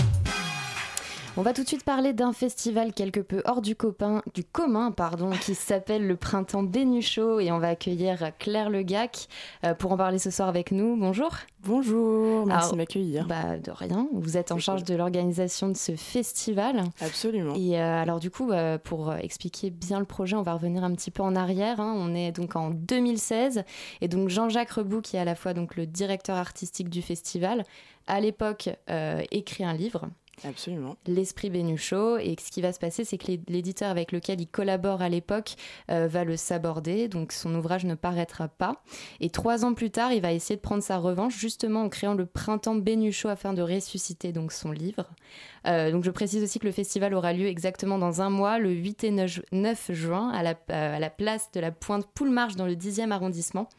[1.37, 4.91] On va tout de suite parler d'un festival quelque peu hors du, copain, du commun
[4.91, 9.27] pardon, qui s'appelle le Printemps Bénuchot et on va accueillir Claire Legac
[9.63, 10.97] euh, pour en parler ce soir avec nous.
[10.97, 11.31] Bonjour.
[11.63, 13.27] Bonjour, merci Alors, de m'accueillir.
[13.27, 16.83] Bah, de rien, vous êtes en charge de l'organisation de ce festival.
[16.99, 17.53] Absolument.
[17.55, 20.91] Et euh, alors du coup, euh, pour expliquer bien le projet, on va revenir un
[20.91, 21.79] petit peu en arrière.
[21.79, 21.93] hein.
[21.97, 23.63] On est donc en 2016
[24.01, 27.63] et donc Jean-Jacques Rebout, qui est à la fois donc le directeur artistique du festival,
[28.07, 30.07] à l'époque euh, écrit un livre
[30.43, 30.95] Absolument.
[31.07, 32.17] L'esprit Bénuchot.
[32.17, 35.55] Et ce qui va se passer, c'est que l'éditeur avec lequel il collabore à l'époque
[35.89, 38.81] euh, va le saborder, donc son ouvrage ne paraîtra pas.
[39.19, 42.13] Et trois ans plus tard, il va essayer de prendre sa revanche, justement en créant
[42.13, 45.05] le Printemps Bénuchot afin de ressusciter donc son livre.
[45.67, 48.71] Euh, donc je précise aussi que le festival aura lieu exactement dans un mois, le
[48.71, 49.11] 8 et
[49.51, 53.69] 9 juin, à la, à la place de la Pointe Poulmarche dans le 10e arrondissement.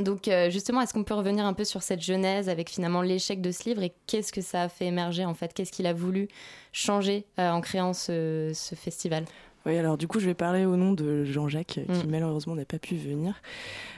[0.00, 3.40] Donc euh, justement, est-ce qu'on peut revenir un peu sur cette genèse avec finalement l'échec
[3.40, 5.52] de ce livre et qu'est-ce que ça a fait émerger en fait?
[5.54, 6.28] Qu'est-ce qu'il a voulu
[6.72, 9.24] changer euh, en créant ce, festival?
[9.64, 12.08] Oui, alors du coup, je vais parler au nom de Jean-Jacques, qui mm.
[12.08, 13.42] malheureusement n'a pas pu venir.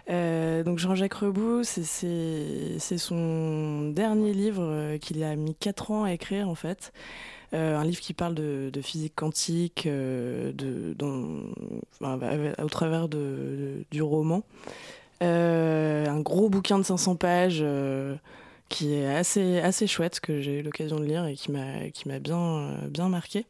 [0.09, 6.49] Euh, donc Jean-Jacques Rebout, c'est son dernier livre qu'il a mis 4 ans à écrire
[6.49, 6.93] en fait.
[7.53, 10.55] un livre qui parle de, physique quantique de,
[12.01, 14.45] au travers de, du roman.
[15.23, 18.15] Euh, un gros bouquin de 500 pages euh,
[18.69, 22.39] qui est assez, assez chouette, que j'ai eu l'occasion de lire et qui m'a, bien,
[22.39, 23.47] euh, bien marqué.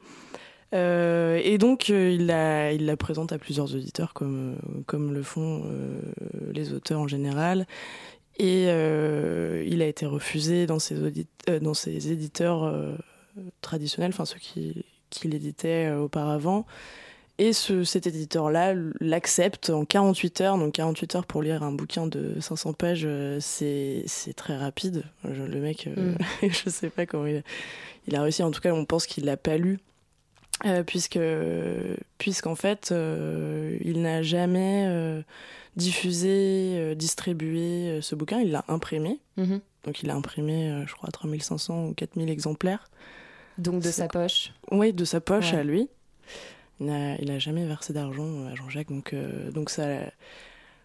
[0.73, 4.57] et donc, il, la, il la présente à plusieurs auditeurs, comme,
[4.87, 5.65] comme le font
[6.53, 7.67] les auteurs en général.
[8.39, 10.97] Et il a été refusé dans ses,
[11.61, 12.73] dans ses éditeurs
[13.61, 16.67] traditionnels, enfin ceux qui, qui l'éditaient auparavant.
[17.41, 20.59] Et ce, cet éditeur-là l'accepte en 48 heures.
[20.59, 25.05] Donc 48 heures pour lire un bouquin de 500 pages, euh, c'est très rapide.
[25.23, 26.49] le mec, euh, mm.
[26.49, 27.43] je sais pas comment il a,
[28.09, 28.43] il a réussi.
[28.43, 29.79] En tout cas, on pense qu'il l'a pas lu.
[30.67, 31.21] Euh, puisque
[32.19, 35.23] puisqu'en fait il n'a jamais
[35.77, 39.21] diffusé, distribué ce bouquin, il l'a imprimé.
[39.39, 39.61] Mm-hmm.
[39.85, 42.91] Donc il a imprimé, je crois, 3500 ou 4000 exemplaires.
[43.59, 45.89] Donc de sa poche Oui, de sa poche à lui.
[46.81, 48.89] Il n'a jamais versé d'argent à Jean-Jacques.
[48.89, 49.87] Donc, euh, donc ça,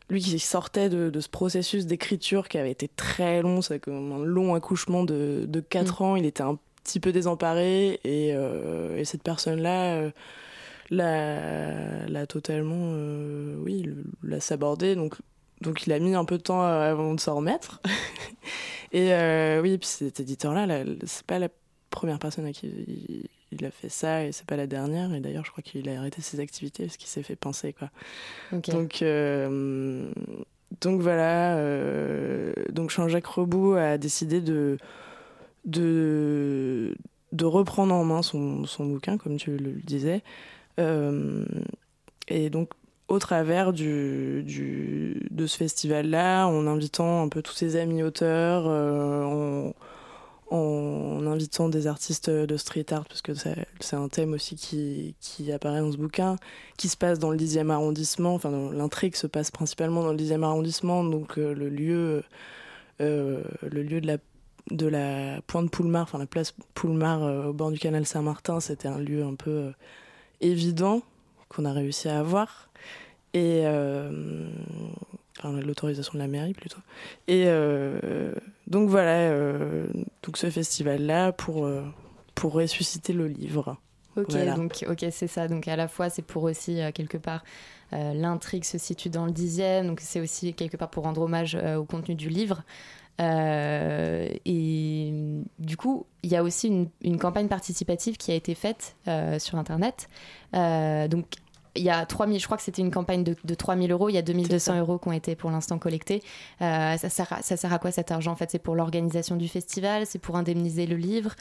[0.09, 4.23] lui qui sortait de, ce processus d'écriture qui avait été très long, c'est comme un
[4.23, 6.05] long accouchement de, de 4 mm.
[6.05, 10.11] ans, il était un petit peu désemparé et, euh, et cette personne-là
[10.91, 12.93] euh, l'a totalement,
[13.63, 13.89] oui,
[14.23, 14.95] l'a sabordé.
[14.95, 15.15] Donc,
[15.61, 17.81] donc il a mis un peu de temps avant de s'en remettre.
[18.91, 19.13] et
[19.61, 21.49] oui, puis cet éditeur-là, c'est pas la
[21.93, 25.13] première personne à qui il a fait ça et c'est pas la dernière.
[25.13, 27.73] Et d'ailleurs, je crois qu'il a arrêté ses activités parce qu'il s'est fait penser.
[27.73, 27.89] Quoi.
[28.51, 30.11] Donc, euh,
[30.81, 31.57] donc voilà.
[31.57, 34.77] Euh, donc Jean-Jacques Rebout a décidé de,
[35.65, 36.95] de,
[37.31, 40.21] de reprendre en main son, son bouquin, comme tu le disais.
[40.79, 41.45] Euh,
[42.27, 42.69] et donc,
[43.07, 48.65] au travers du, du, de ce festival-là, en invitant un peu tous ses amis auteurs,
[48.65, 49.73] en
[50.53, 55.51] en invitant des artistes de street art, parce que c'est un thème aussi qui, qui,
[55.51, 56.35] apparaît dans ce bouquin,
[56.77, 60.43] qui se passe dans le 10e arrondissement, enfin l'intrigue se passe principalement dans le 10e
[60.43, 62.23] arrondissement, donc euh, le lieu,
[63.01, 64.17] euh, le lieu de la,
[64.69, 68.87] de la pointe Poulmar, enfin la place Poulmar euh, au bord du canal Saint-Martin, c'était
[68.87, 69.71] un lieu un peu
[70.39, 71.01] évident
[71.49, 72.69] qu'on a réussi à avoir.
[73.33, 73.63] Et
[75.51, 76.79] l'autorisation de la mairie plutôt.
[77.27, 78.33] Et euh,
[78.67, 79.87] donc voilà, euh,
[80.23, 81.83] donc ce festival-là pour, euh,
[82.35, 83.77] pour ressusciter le livre.
[84.15, 85.47] Ok, donc ok, c'est ça.
[85.47, 87.43] Donc à la fois, c'est pour aussi quelque part
[87.91, 91.83] l'intrigue se situe dans le dixième, donc c'est aussi quelque part pour rendre hommage au
[91.83, 92.63] contenu du livre.
[93.19, 95.13] et
[95.59, 98.95] du coup, il y a aussi une, une, campagne participative qui a été faite
[99.39, 100.07] sur Internet.
[100.53, 101.25] donc
[101.75, 104.13] il y a 3000, je crois que c'était une campagne de, de 3000 euros, il
[104.13, 106.21] y a 2200 euros qui ont été pour l'instant collectés.
[106.61, 110.19] Euh, ça, sert à, quoi cet argent En fait, c'est pour l'organisation du festival, c'est
[110.19, 111.31] pour indemniser le livre?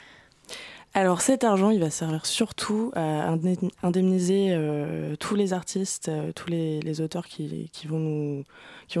[0.95, 3.35] Alors cet argent, il va servir surtout à
[3.81, 8.43] indemniser euh, tous les artistes, euh, tous les, auteurs qui vont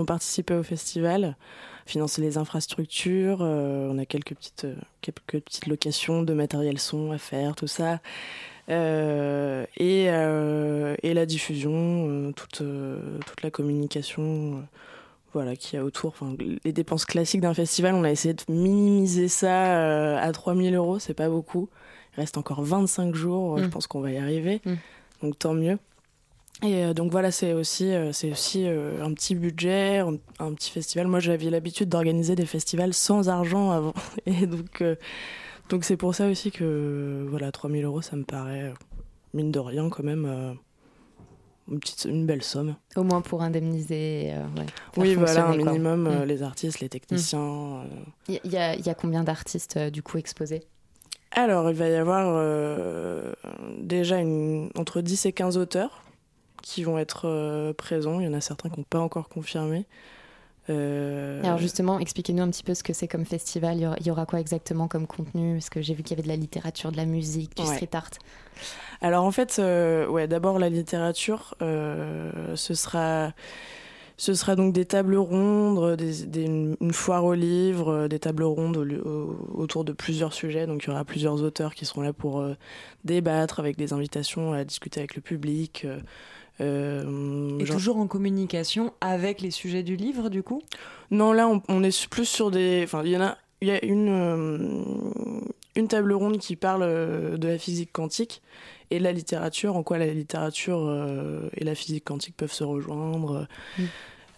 [0.07, 1.35] participer au festival,
[1.85, 3.41] financer les infrastructures.
[3.41, 4.65] on a quelques petites,
[5.01, 7.99] quelques petites locations de matériel son à faire, tout ça.
[8.69, 12.61] Euh, et, euh, et, la diffusion, euh, toute,
[13.25, 14.63] toute la communication
[15.33, 16.11] voilà, qu'il y a autour.
[16.11, 20.99] Enfin, les dépenses classiques d'un festival, on a essayé de minimiser ça à 3000 euros,
[20.99, 21.69] c'est pas beaucoup.
[22.15, 23.69] Il reste encore 25 jours, je mm.
[23.69, 24.73] pense qu'on va y arriver, mm.
[25.23, 25.77] donc tant mieux.
[26.61, 31.07] Et donc voilà, c'est aussi, c'est aussi un petit budget, un, petit festival.
[31.07, 33.93] Moi, j'avais l'habitude d'organiser des festivals sans argent avant.
[34.27, 34.81] Et donc,
[35.69, 38.73] donc c'est pour ça aussi que voilà, 3000 euros, ça me paraît,
[39.33, 40.53] mine de rien, quand même, euh,
[41.71, 42.75] une, petite, une belle somme.
[42.95, 44.33] Au moins pour indemniser.
[44.33, 44.63] Euh,
[44.97, 46.27] oui, voilà, un minimum, euh, mm.
[46.27, 47.83] les artistes, les techniciens.
[48.27, 50.63] Il y, a, y, a combien d'artistes du coup exposés?
[51.31, 53.35] Alors, il va y avoir
[53.79, 56.03] déjà une, entre 10 et 15 auteurs
[56.61, 58.19] qui vont être présents.
[58.19, 59.87] Il y en a certains qui n'ont pas encore confirmé.
[60.69, 63.77] Euh, Alors justement, expliquez-nous un petit peu ce que c'est comme festival.
[63.99, 65.55] Il y aura- quoi exactement comme contenu?
[65.55, 67.75] Parce que j'ai vu qu'il y avait de la littérature, de la musique, du Ouais.
[67.75, 68.09] street art.
[69.01, 73.33] Alors en fait, euh, ouais, d'abord la littérature, euh, ce sera,
[74.15, 78.77] ce sera donc des tables rondes, des, des- une, foire aux livres, des tables rondes
[78.77, 80.65] au lieu- au- autour de plusieurs sujets.
[80.67, 82.55] Donc il y aura plusieurs auteurs qui seront là pour euh,
[83.03, 85.81] débattre avec des invitations à discuter avec le public.
[85.83, 85.99] euh,
[86.61, 90.61] euh, Et genre- toujours en communication avec les sujets du livre, du coup?
[91.11, 92.81] Non, là, on, on est plus sur des.
[92.83, 93.37] Enfin, il y en a.
[93.61, 94.81] Il y a une, euh,
[95.75, 98.41] une table ronde qui parle euh, de la physique quantique
[98.91, 102.63] et de la littérature, en quoi la littérature euh, et la physique quantique peuvent se
[102.65, 103.47] rejoindre,
[103.79, 103.83] Mm.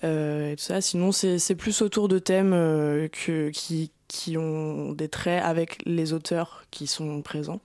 [0.05, 0.79] et tout ça.
[0.81, 6.13] Sinon, c'est c'est plus autour de thèmes que, qui, qui ont des traits avec les
[6.13, 7.61] auteurs qui sont présents,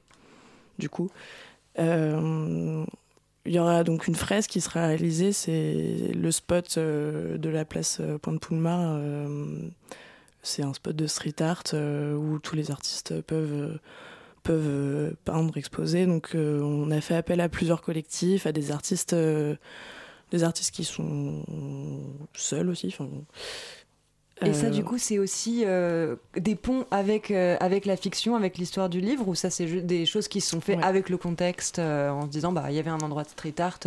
[0.79, 1.11] du coup.
[1.79, 2.85] Euh,
[3.47, 7.65] il y aura donc une fresque qui sera réalisée, c'est le spot euh, de la
[7.65, 8.97] place euh, Pointe-Poulmar.
[9.01, 9.69] euh,
[10.43, 13.79] c'est un spot de street art euh, où tous les artistes peuvent,
[14.43, 16.07] peuvent peindre, exposer.
[16.07, 21.45] Donc on a fait appel à plusieurs collectifs, à des artistes, des artistes qui sont
[22.35, 22.97] seuls aussi.
[24.45, 28.37] Et ça, euh, du coup, c'est aussi euh, des ponts avec, euh, avec la fiction,
[28.37, 30.85] avec l'histoire du livre, ou ça, c'est des choses qui se sont faites Ouais.
[30.85, 33.55] avec le contexte, euh, en se disant, bah, il y avait un endroit de street
[33.59, 33.79] art,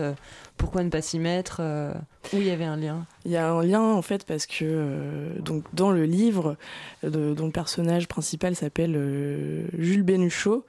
[0.58, 1.62] pourquoi ne pas s'y mettre
[2.34, 3.06] Où il y avait un lien?
[3.26, 6.56] Il y a un lien en fait parce que donc dans le livre
[7.04, 10.66] de- dont le personnage principal s'appelle Jules Bénuchot,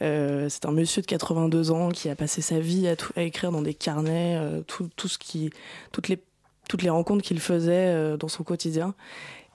[0.00, 3.50] c'est un monsieur de 82 ans qui a passé sa vie à, tout- à écrire
[3.52, 5.50] dans des carnets tout, tout ce qui
[5.92, 6.18] toutes les
[6.68, 8.94] toutes les rencontres qu'il faisait euh, dans son quotidien.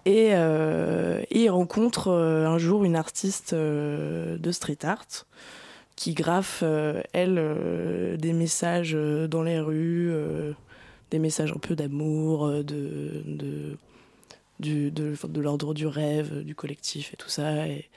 [0.06, 5.26] Et, euh, il rencontre euh, un jour une artiste de street art
[5.96, 6.64] qui graffe,
[7.12, 10.14] elle, des messages dans les rues,
[11.12, 13.22] des messages un peu d'amour, de,
[14.62, 17.68] de, de, l'ordre du rêve, du collectif et tout ça.
[17.68, 17.90] Et,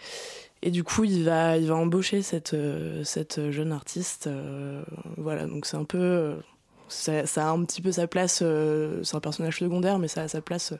[0.63, 2.57] et du coup, il va, il va embaucher cette,
[3.05, 4.29] cette jeune artiste.
[5.17, 6.35] voilà, donc c'est un peu.
[7.09, 8.41] Euh, ça, ça a un petit peu sa place.
[8.43, 10.75] euh, c'est un personnage secondaire, mais ça a sa place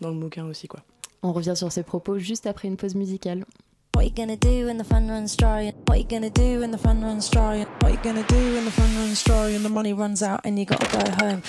[0.00, 0.80] dans le bouquin aussi, quoi.
[1.22, 3.44] On revient sur ces propos juste après une pause musicale.
[3.94, 5.72] What you gonna do when the fun runs dry?
[5.88, 7.66] What you gonna do when the fun runs dry?
[7.82, 10.58] What you gonna do when the fun runs dry and the money runs out and
[10.58, 11.42] you gotta go home?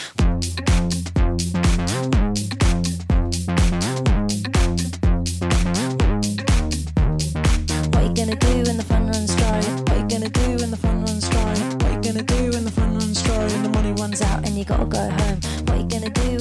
[7.94, 9.62] What you gonna do when the fun runs dry?
[9.88, 11.54] What you gonna do when the fun runs dry?
[11.82, 12.52] What you gonna do
[14.20, 15.40] out and you gotta go home?
[15.68, 16.41] What you gonna do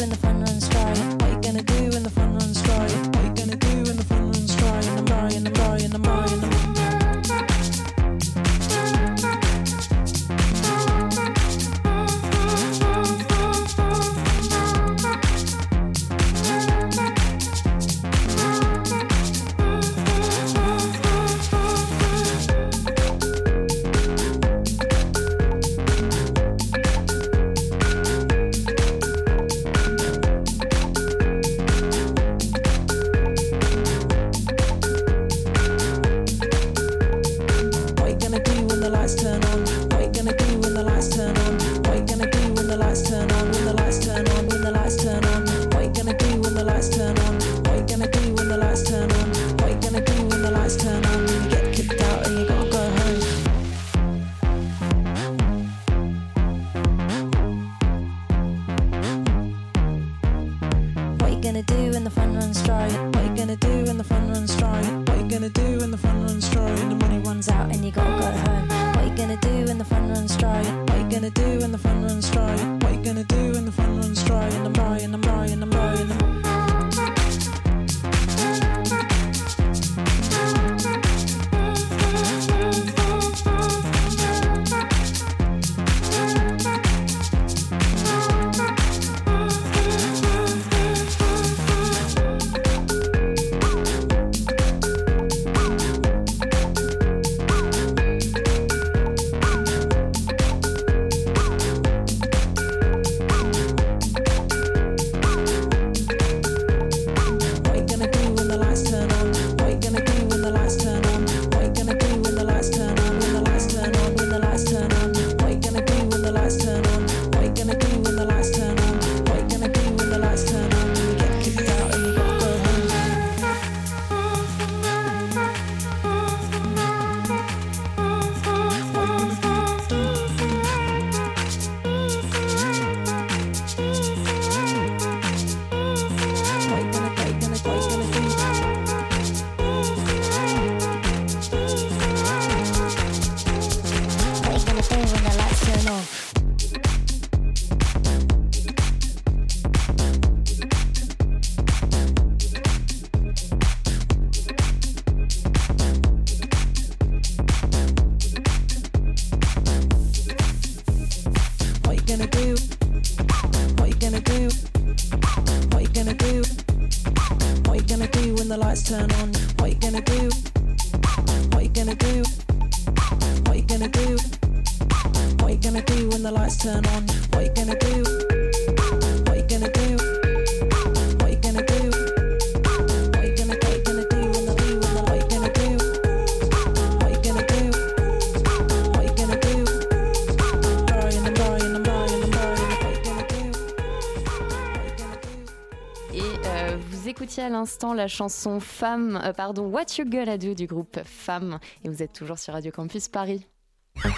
[197.88, 201.58] la chanson Femme, euh, pardon, What You Gonna Do du groupe Femme.
[201.84, 203.46] Et vous êtes toujours sur Radio Campus Paris.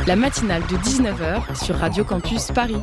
[0.07, 2.83] La matinale de 19h sur Radio Campus Paris.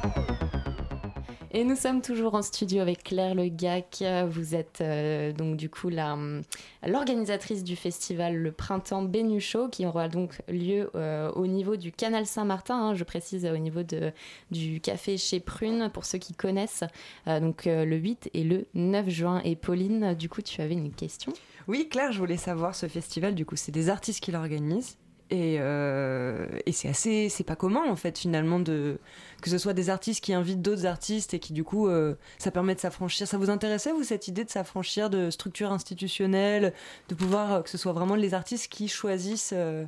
[1.59, 4.01] Et nous sommes toujours en studio avec Claire Le Gac.
[4.29, 6.41] Vous êtes euh, donc du coup hum,
[6.87, 12.25] l'organisatrice du festival Le Printemps Bénuchot qui aura donc lieu euh, au niveau du canal
[12.25, 12.75] Saint-Martin.
[12.75, 14.13] hein, je précise au niveau de,
[14.51, 16.85] du café chez Prune pour ceux qui connaissent.
[17.27, 19.41] Euh, donc euh, le 8 et le 9 juin.
[19.43, 21.33] Et Pauline, du coup, tu avais une question?
[21.67, 23.35] Oui, Claire, je voulais savoir ce festival.
[23.35, 24.97] Du coup, c'est des artistes qui l'organisent.
[25.31, 28.97] Et, euh, et c'est assez, c'est pas commun en fait finalement de
[29.41, 32.51] que ce soit des artistes qui invitent d'autres artistes et qui du coup euh, ça
[32.51, 33.27] permet de s'affranchir.
[33.27, 36.73] Ça vous intéressait vous cette idée de s'affranchir de structures institutionnelles,
[37.07, 39.85] de pouvoir euh, que ce soit vraiment les artistes qui choisissent, euh,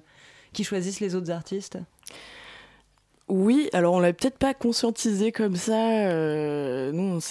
[0.54, 1.78] qui choisissent les autres artistes?
[3.28, 6.10] Oui, alors on l'a peut-être pas conscientisé comme ça.
[6.10, 7.22] euh, nous,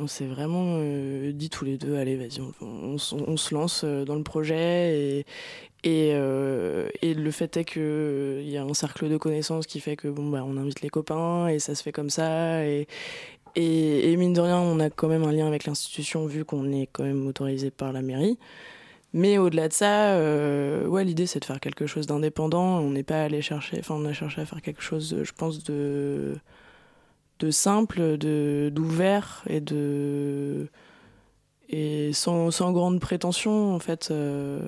[0.00, 4.16] on s'est, vraiment euh, dit tous les deux, allez, vas-y, on, se lance euh, dans
[4.16, 5.24] le projet.
[5.84, 10.08] Et, euh, le fait est qu'il y a un cercle de connaissances qui fait que
[10.08, 12.64] bon, bah, on invite les copains et ça se fait comme ça.
[12.66, 12.86] Et,
[13.56, 16.88] et, mine de rien, on a quand même un lien avec l'institution vu qu'on est
[16.92, 18.38] quand même autorisé par la mairie.
[19.12, 20.16] Mais au-delà de ça,
[20.88, 22.78] ouais, l'idée c'est de faire quelque chose d'indépendant.
[22.78, 25.64] On n'est pas allé chercher, enfin, on a cherché à faire quelque chose, je pense,
[25.64, 26.36] de
[27.40, 30.68] de simple, de d'ouvert et de
[31.68, 34.10] et sans, sans grande prétention en fait.
[34.10, 34.60] euh,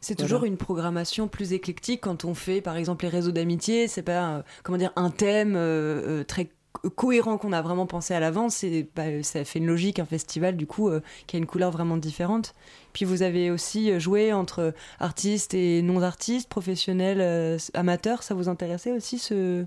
[0.00, 0.26] C'est voilà.
[0.28, 3.86] toujours une programmation plus éclectique quand on fait, par exemple, les réseaux d'amitié.
[3.88, 8.14] C'est pas, euh, comment dire, un thème euh, très co- cohérent qu'on a vraiment pensé
[8.14, 8.56] à l'avance.
[8.56, 10.90] C'est, bah, ça fait une logique, un festival, du coup,
[11.26, 12.54] qui a une couleur vraiment différente.
[12.94, 18.22] Puis vous avez aussi joué entre artistes et non-artistes, professionnels, euh, amateurs.
[18.22, 19.66] Ça vous intéressait aussi, ce,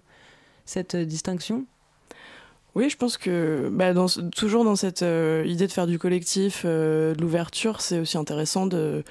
[0.65, 1.65] cette distinction?
[2.75, 6.63] Oui, je pense que bah, dans, toujours dans cette euh, idée de faire du collectif,
[6.65, 9.03] euh, de l'ouverture, c'est aussi intéressant de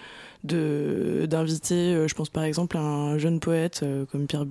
[0.45, 4.45] d'inviter, euh, je pense par exemple un jeune poète comme Pierre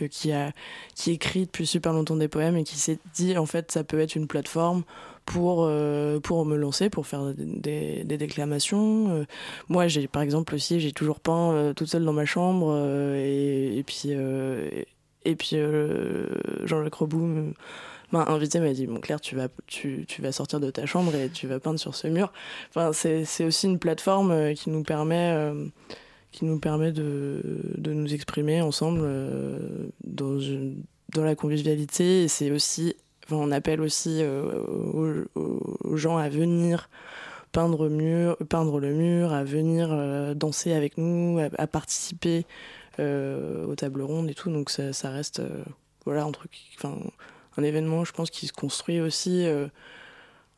[0.00, 0.52] euh, qui a
[0.94, 3.98] qui écrit depuis super longtemps des poèmes et qui s'est dit en fait ça peut
[3.98, 4.84] être une plateforme
[5.26, 5.66] pour
[6.44, 9.26] me lancer, pour faire des, des- déclamations.
[9.68, 12.76] Moi, j'ai par exemple aussi, j'ai toujours peint toute seule dans ma chambre
[13.16, 14.10] et, et puis
[15.24, 15.56] et, puis
[16.64, 17.54] Jean-Jacques Reboux me-
[18.14, 21.14] m'a invité, m'a dit bon Claire, tu vas tu, tu vas sortir de ta chambre
[21.14, 22.32] et tu vas peindre sur ce mur.
[22.70, 25.66] Enfin, c'est aussi une plateforme euh, qui nous permet euh,
[26.32, 27.42] qui nous permet de,
[27.76, 30.82] de nous exprimer ensemble euh, dans, une-
[31.14, 32.24] dans la convivialité.
[32.24, 36.88] Et c'est aussi, enfin, on appelle aussi aux, gens à venir
[37.52, 42.46] peindre, mur, peindre le mur, à venir danser avec nous, à, participer
[42.98, 44.50] aux tables rondes et tout.
[44.50, 45.40] Donc ça, reste
[46.04, 46.50] voilà, un truc,
[47.56, 49.46] un événement, je pense, qui se construit aussi.
[49.46, 49.68] euh,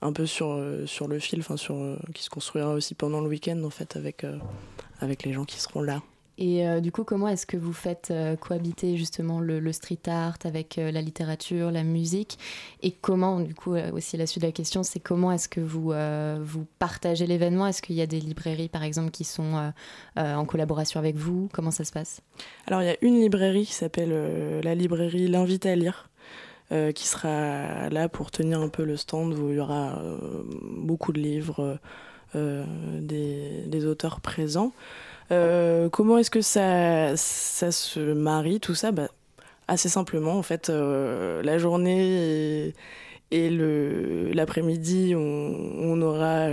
[0.03, 3.23] un peu sur, euh, sur le fil, enfin sur, euh, qui se construira aussi pendant
[3.23, 4.27] le week-end en fait avec,
[5.01, 6.03] avec les gens qui seront là.
[6.39, 10.07] Et euh, du coup, comment est-ce que vous faites euh, cohabiter justement le, le street
[10.07, 12.39] art avec euh, la littérature, la musique?
[12.83, 15.95] Et comment, du coup, aussi la suite de la question, c'est comment est-ce que vous,
[16.45, 17.67] vous partagez l'événement?
[17.67, 19.73] Est-ce qu'il y a des librairies, par exemple, qui sont
[20.17, 21.49] en collaboration avec vous?
[21.55, 22.21] Comment ça se passe?
[22.67, 26.11] Alors il y a une librairie qui s'appelle la librairie L'Invite à lire,
[26.73, 30.17] euh, qui sera là pour tenir un peu le stand où il y aura euh,
[30.49, 31.79] beaucoup de livres,
[32.35, 32.65] euh,
[33.01, 34.73] des, auteurs présents.
[35.31, 38.91] Comment est-ce que ça, se marie tout ça?
[38.91, 39.09] Bah,
[39.69, 42.75] Assez simplement, en fait, la journée
[43.31, 43.51] et,
[44.35, 46.49] l'après-midi, on, aura...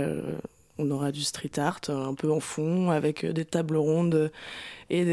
[1.10, 4.30] du street art un peu en fond avec des tables rondes
[4.90, 5.04] et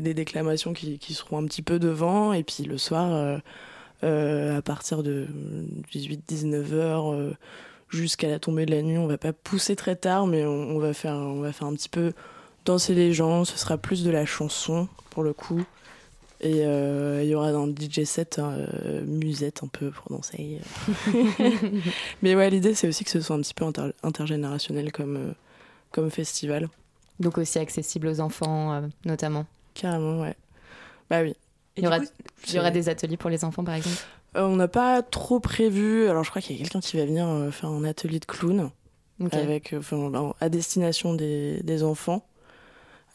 [0.00, 2.32] des, déclamations qui, seront un petit peu devant.
[2.32, 3.40] Et puis le soir,
[4.02, 5.26] à partir de
[5.92, 7.34] 18-19 heures euh,
[7.88, 10.78] jusqu'à la tombée de la nuit, on va pas pousser très tard, mais on, on
[10.78, 12.12] va faire, on va faire un petit peu
[12.64, 13.44] danser les gens.
[13.44, 15.64] Ce sera plus de la chanson pour le coup.
[16.40, 20.60] Et euh, il y aura un DJ set euh, musette un peu pour danser.
[22.22, 25.32] Mais ouais, l'idée c'est aussi que ce soit un petit peu inter- intergénérationnel comme, euh,
[25.90, 26.68] comme festival.
[27.18, 29.46] Donc aussi accessible aux enfants, euh, notamment.
[29.74, 30.36] Carrément, ouais.
[31.10, 31.34] Bah oui.
[31.78, 31.98] Il y, aura,
[32.46, 33.96] il y aura des ateliers pour les enfants, par exemple?
[34.36, 36.08] Euh, on n'a pas trop prévu.
[36.08, 38.26] Alors je crois qu'il y a quelqu'un qui va venir euh, faire un atelier de
[38.26, 38.70] clown.
[39.32, 39.74] avec,
[40.40, 42.24] à destination des, des enfants.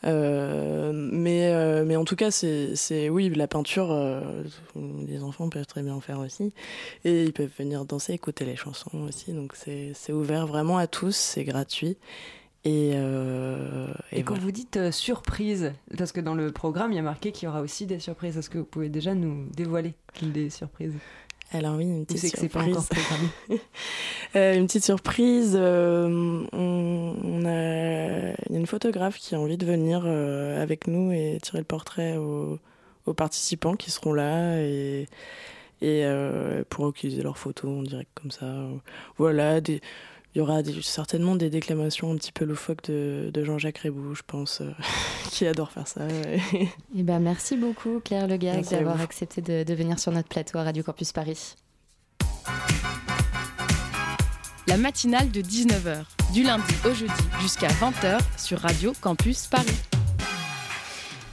[0.05, 4.43] Euh, mais, euh, mais en tout cas, c'est oui, la peinture, euh,
[5.07, 6.53] les enfants peuvent très bien en faire aussi.
[7.05, 9.31] Et ils peuvent venir danser, écouter les chansons aussi.
[9.31, 11.97] Donc c'est ouvert vraiment à tous, c'est gratuit.
[12.65, 17.03] Et, et, et quand vous dites surprise, parce que dans le programme, il y a
[17.03, 20.49] marqué qu'il y aura aussi des surprises, est-ce que vous pouvez déjà nous dévoiler des
[20.49, 20.93] surprises?
[21.53, 22.89] Alors oui, une petite surprise.
[24.35, 25.55] euh, une petite surprise.
[25.55, 30.87] Euh, on, a, il y a une photographe qui a envie de venir euh, avec
[30.87, 32.57] nous et tirer le portrait aux,
[33.05, 35.07] aux participants qui seront là et,
[35.81, 38.47] et euh, pour utiliser leurs photos en direct comme ça.
[39.17, 39.79] Voilà, des,
[40.35, 44.61] il y aura certainement des déclamations un petit peu loufoques de, Jean-Jacques Rébou, je pense,
[44.61, 44.71] euh,
[45.29, 46.07] qui adore faire ça.
[46.09, 46.67] Et...
[46.95, 50.63] Eh ben, merci beaucoup Claire Le d'avoir accepté de, de venir sur notre plateau à
[50.63, 51.55] Radio Campus Paris.
[54.67, 56.03] La matinale de 19h,
[56.33, 59.92] du lundi au jeudi jusqu'à 20h sur Radio Campus Paris.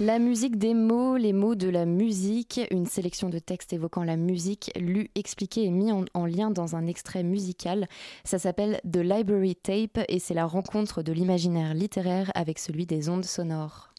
[0.00, 4.16] La musique des mots, les mots de la musique, une sélection de textes évoquant la
[4.16, 7.86] musique, lu, expliqué et mis en, lien dans un extrait musical.
[8.24, 13.10] Ça s'appelle The Library Tape et c'est la rencontre de l'imaginaire littéraire avec celui des
[13.10, 13.92] ondes sonores.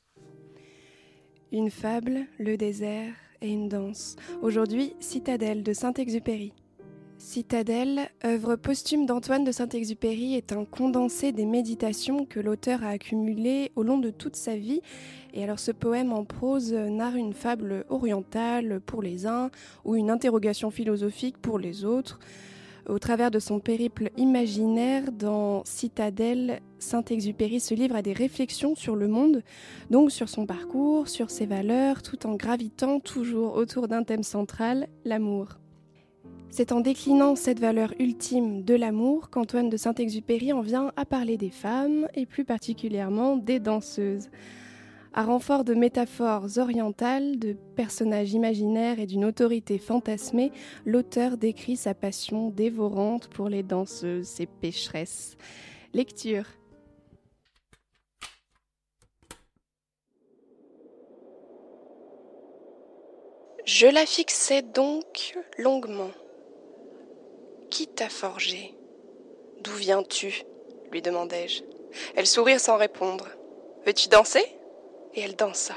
[1.51, 4.15] Une fable, le désert et une danse.
[4.41, 6.51] Aujourd'hui, Citadelle de Saint-Exupéry.
[7.21, 13.71] Citadelle, œuvre posthume d'Antoine de Saint-Exupéry, est un condensé des méditations que l'auteur a accumulées
[13.75, 14.81] au long de toute sa vie.
[15.33, 19.51] Et alors ce poème en prose narre une fable orientale pour les uns
[19.85, 22.19] ou une interrogation philosophique pour les autres.
[22.89, 28.95] Au travers de son périple imaginaire dans Citadelle, Saint-Exupéry se livre à des réflexions sur
[28.95, 29.43] le monde,
[29.91, 34.87] donc sur son parcours, sur ses valeurs, tout en gravitant toujours autour d'un thème central,
[35.05, 35.60] l'amour.
[36.53, 41.37] C'est en déclinant cette valeur ultime de l'amour qu'Antoine de Saint-Exupéry en vient à parler
[41.37, 44.29] des femmes, et plus particulièrement des danseuses.
[45.13, 50.51] À renfort de métaphores orientales, de personnages imaginaires et d'une autorité fantasmée,
[50.85, 55.37] l'auteur décrit sa passion dévorante pour les danseuses, ces pécheresses.
[55.93, 56.45] Lecture.
[63.63, 66.09] Je la fixais donc longuement
[67.71, 68.75] qui t'a forgé?
[69.61, 70.43] D'où viens-tu?
[70.91, 71.63] lui demandai-je.
[72.15, 73.27] Elle sourit sans répondre.
[73.85, 74.45] Veux-tu danser?
[75.15, 75.75] Et elle dansa.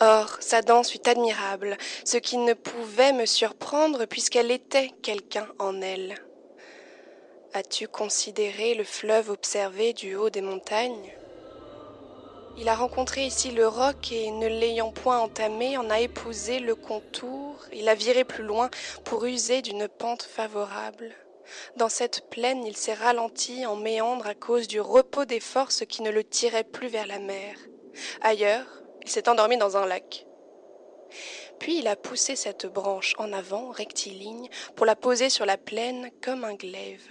[0.00, 5.80] Or, sa danse fut admirable, ce qui ne pouvait me surprendre puisqu'elle était quelqu'un en
[5.80, 6.16] elle.
[7.52, 11.12] As-tu considéré le fleuve observé du haut des montagnes?
[12.56, 16.74] Il a rencontré ici le roc et, ne l'ayant point entamé, en a épousé le
[16.74, 17.56] contour.
[17.72, 18.70] Il a viré plus loin
[19.04, 21.14] pour user d'une pente favorable.
[21.76, 26.02] Dans cette plaine, il s'est ralenti en méandre à cause du repos des forces qui
[26.02, 27.56] ne le tiraient plus vers la mer.
[28.22, 28.66] Ailleurs,
[29.02, 30.26] il s'est endormi dans un lac.
[31.58, 36.10] Puis il a poussé cette branche en avant, rectiligne, pour la poser sur la plaine
[36.22, 37.08] comme un glaive.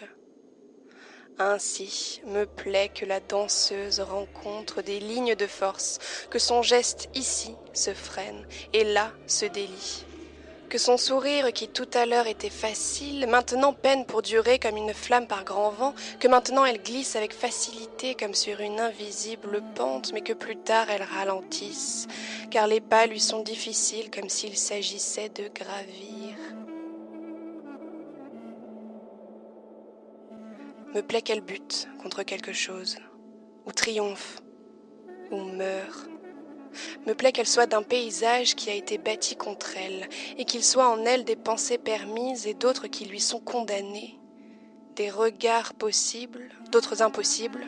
[1.39, 5.97] Ainsi me plaît que la danseuse rencontre des lignes de force,
[6.29, 10.05] que son geste ici se freine et là se délie,
[10.69, 14.93] que son sourire qui tout à l'heure était facile, maintenant peine pour durer comme une
[14.93, 20.13] flamme par grand vent, que maintenant elle glisse avec facilité comme sur une invisible pente,
[20.13, 22.07] mais que plus tard elle ralentisse,
[22.51, 26.35] car les pas lui sont difficiles comme s'il s'agissait de gravir.
[30.93, 32.97] Me plaît qu'elle bute contre quelque chose,
[33.65, 34.41] ou triomphe,
[35.31, 36.09] ou meurt.
[37.05, 40.87] Me plaît qu'elle soit d'un paysage qui a été bâti contre elle, et qu'il soit
[40.87, 44.19] en elle des pensées permises et d'autres qui lui sont condamnées,
[44.95, 47.67] des regards possibles, d'autres impossibles,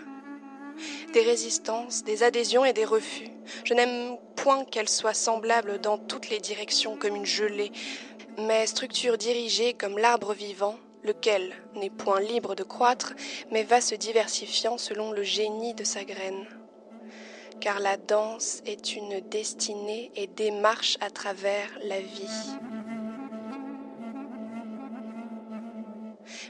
[1.13, 3.29] des résistances, des adhésions et des refus.
[3.63, 7.71] Je n'aime point qu'elle soit semblable dans toutes les directions comme une gelée,
[8.37, 13.13] mais structure dirigée comme l'arbre vivant, lequel n'est point libre de croître,
[13.51, 16.45] mais va se diversifiant selon le génie de sa graine.
[17.61, 22.57] Car la danse est une destinée et démarche à travers la vie.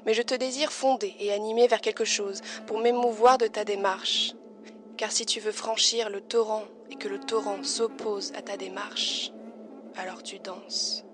[0.06, 4.34] Mais je te désire fondé et animé vers quelque chose pour m'émouvoir de ta démarche.
[4.97, 9.32] Car si tu veux franchir le torrent et que le torrent s'oppose à ta démarche,
[9.95, 11.06] alors tu danses.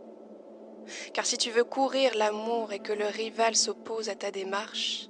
[1.13, 5.09] Car si tu veux courir l'amour et que le rival s'oppose à ta démarche,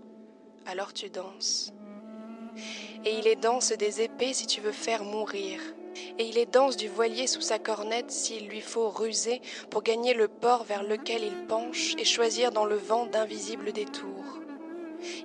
[0.65, 1.74] alors tu danses.
[3.05, 5.59] Et il est danse des épées si tu veux faire mourir.
[6.17, 10.13] Et il est danse du voilier sous sa cornette s'il lui faut ruser pour gagner
[10.13, 14.39] le port vers lequel il penche et choisir dans le vent d'invisibles détours.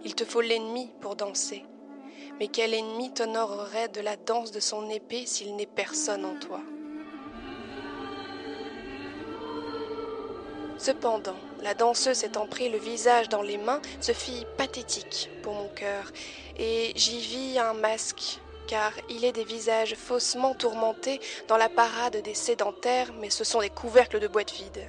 [0.05, 1.65] Il te faut l'ennemi pour danser.
[2.39, 6.61] Mais quel ennemi t'honorerait de la danse de son épée s'il n'est personne en toi?
[10.79, 15.69] Cependant, la danseuse étant pris le visage dans les mains se fit pathétique pour mon
[15.69, 16.13] cœur,
[16.59, 22.23] et j'y vis un masque, car il est des visages faussement tourmentés dans la parade
[22.23, 24.89] des sédentaires, mais ce sont des couvercles de boîtes vides.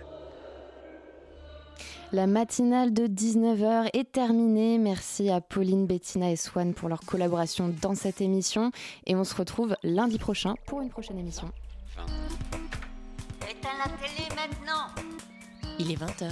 [2.14, 4.78] La matinale de 19h est terminée.
[4.78, 8.72] Merci à Pauline, Bettina et Swan pour leur collaboration dans cette émission.
[9.06, 11.52] Et on se retrouve lundi prochain pour une prochaine émission.
[13.42, 15.07] Éteins la télé maintenant
[15.80, 16.32] Il est 20h.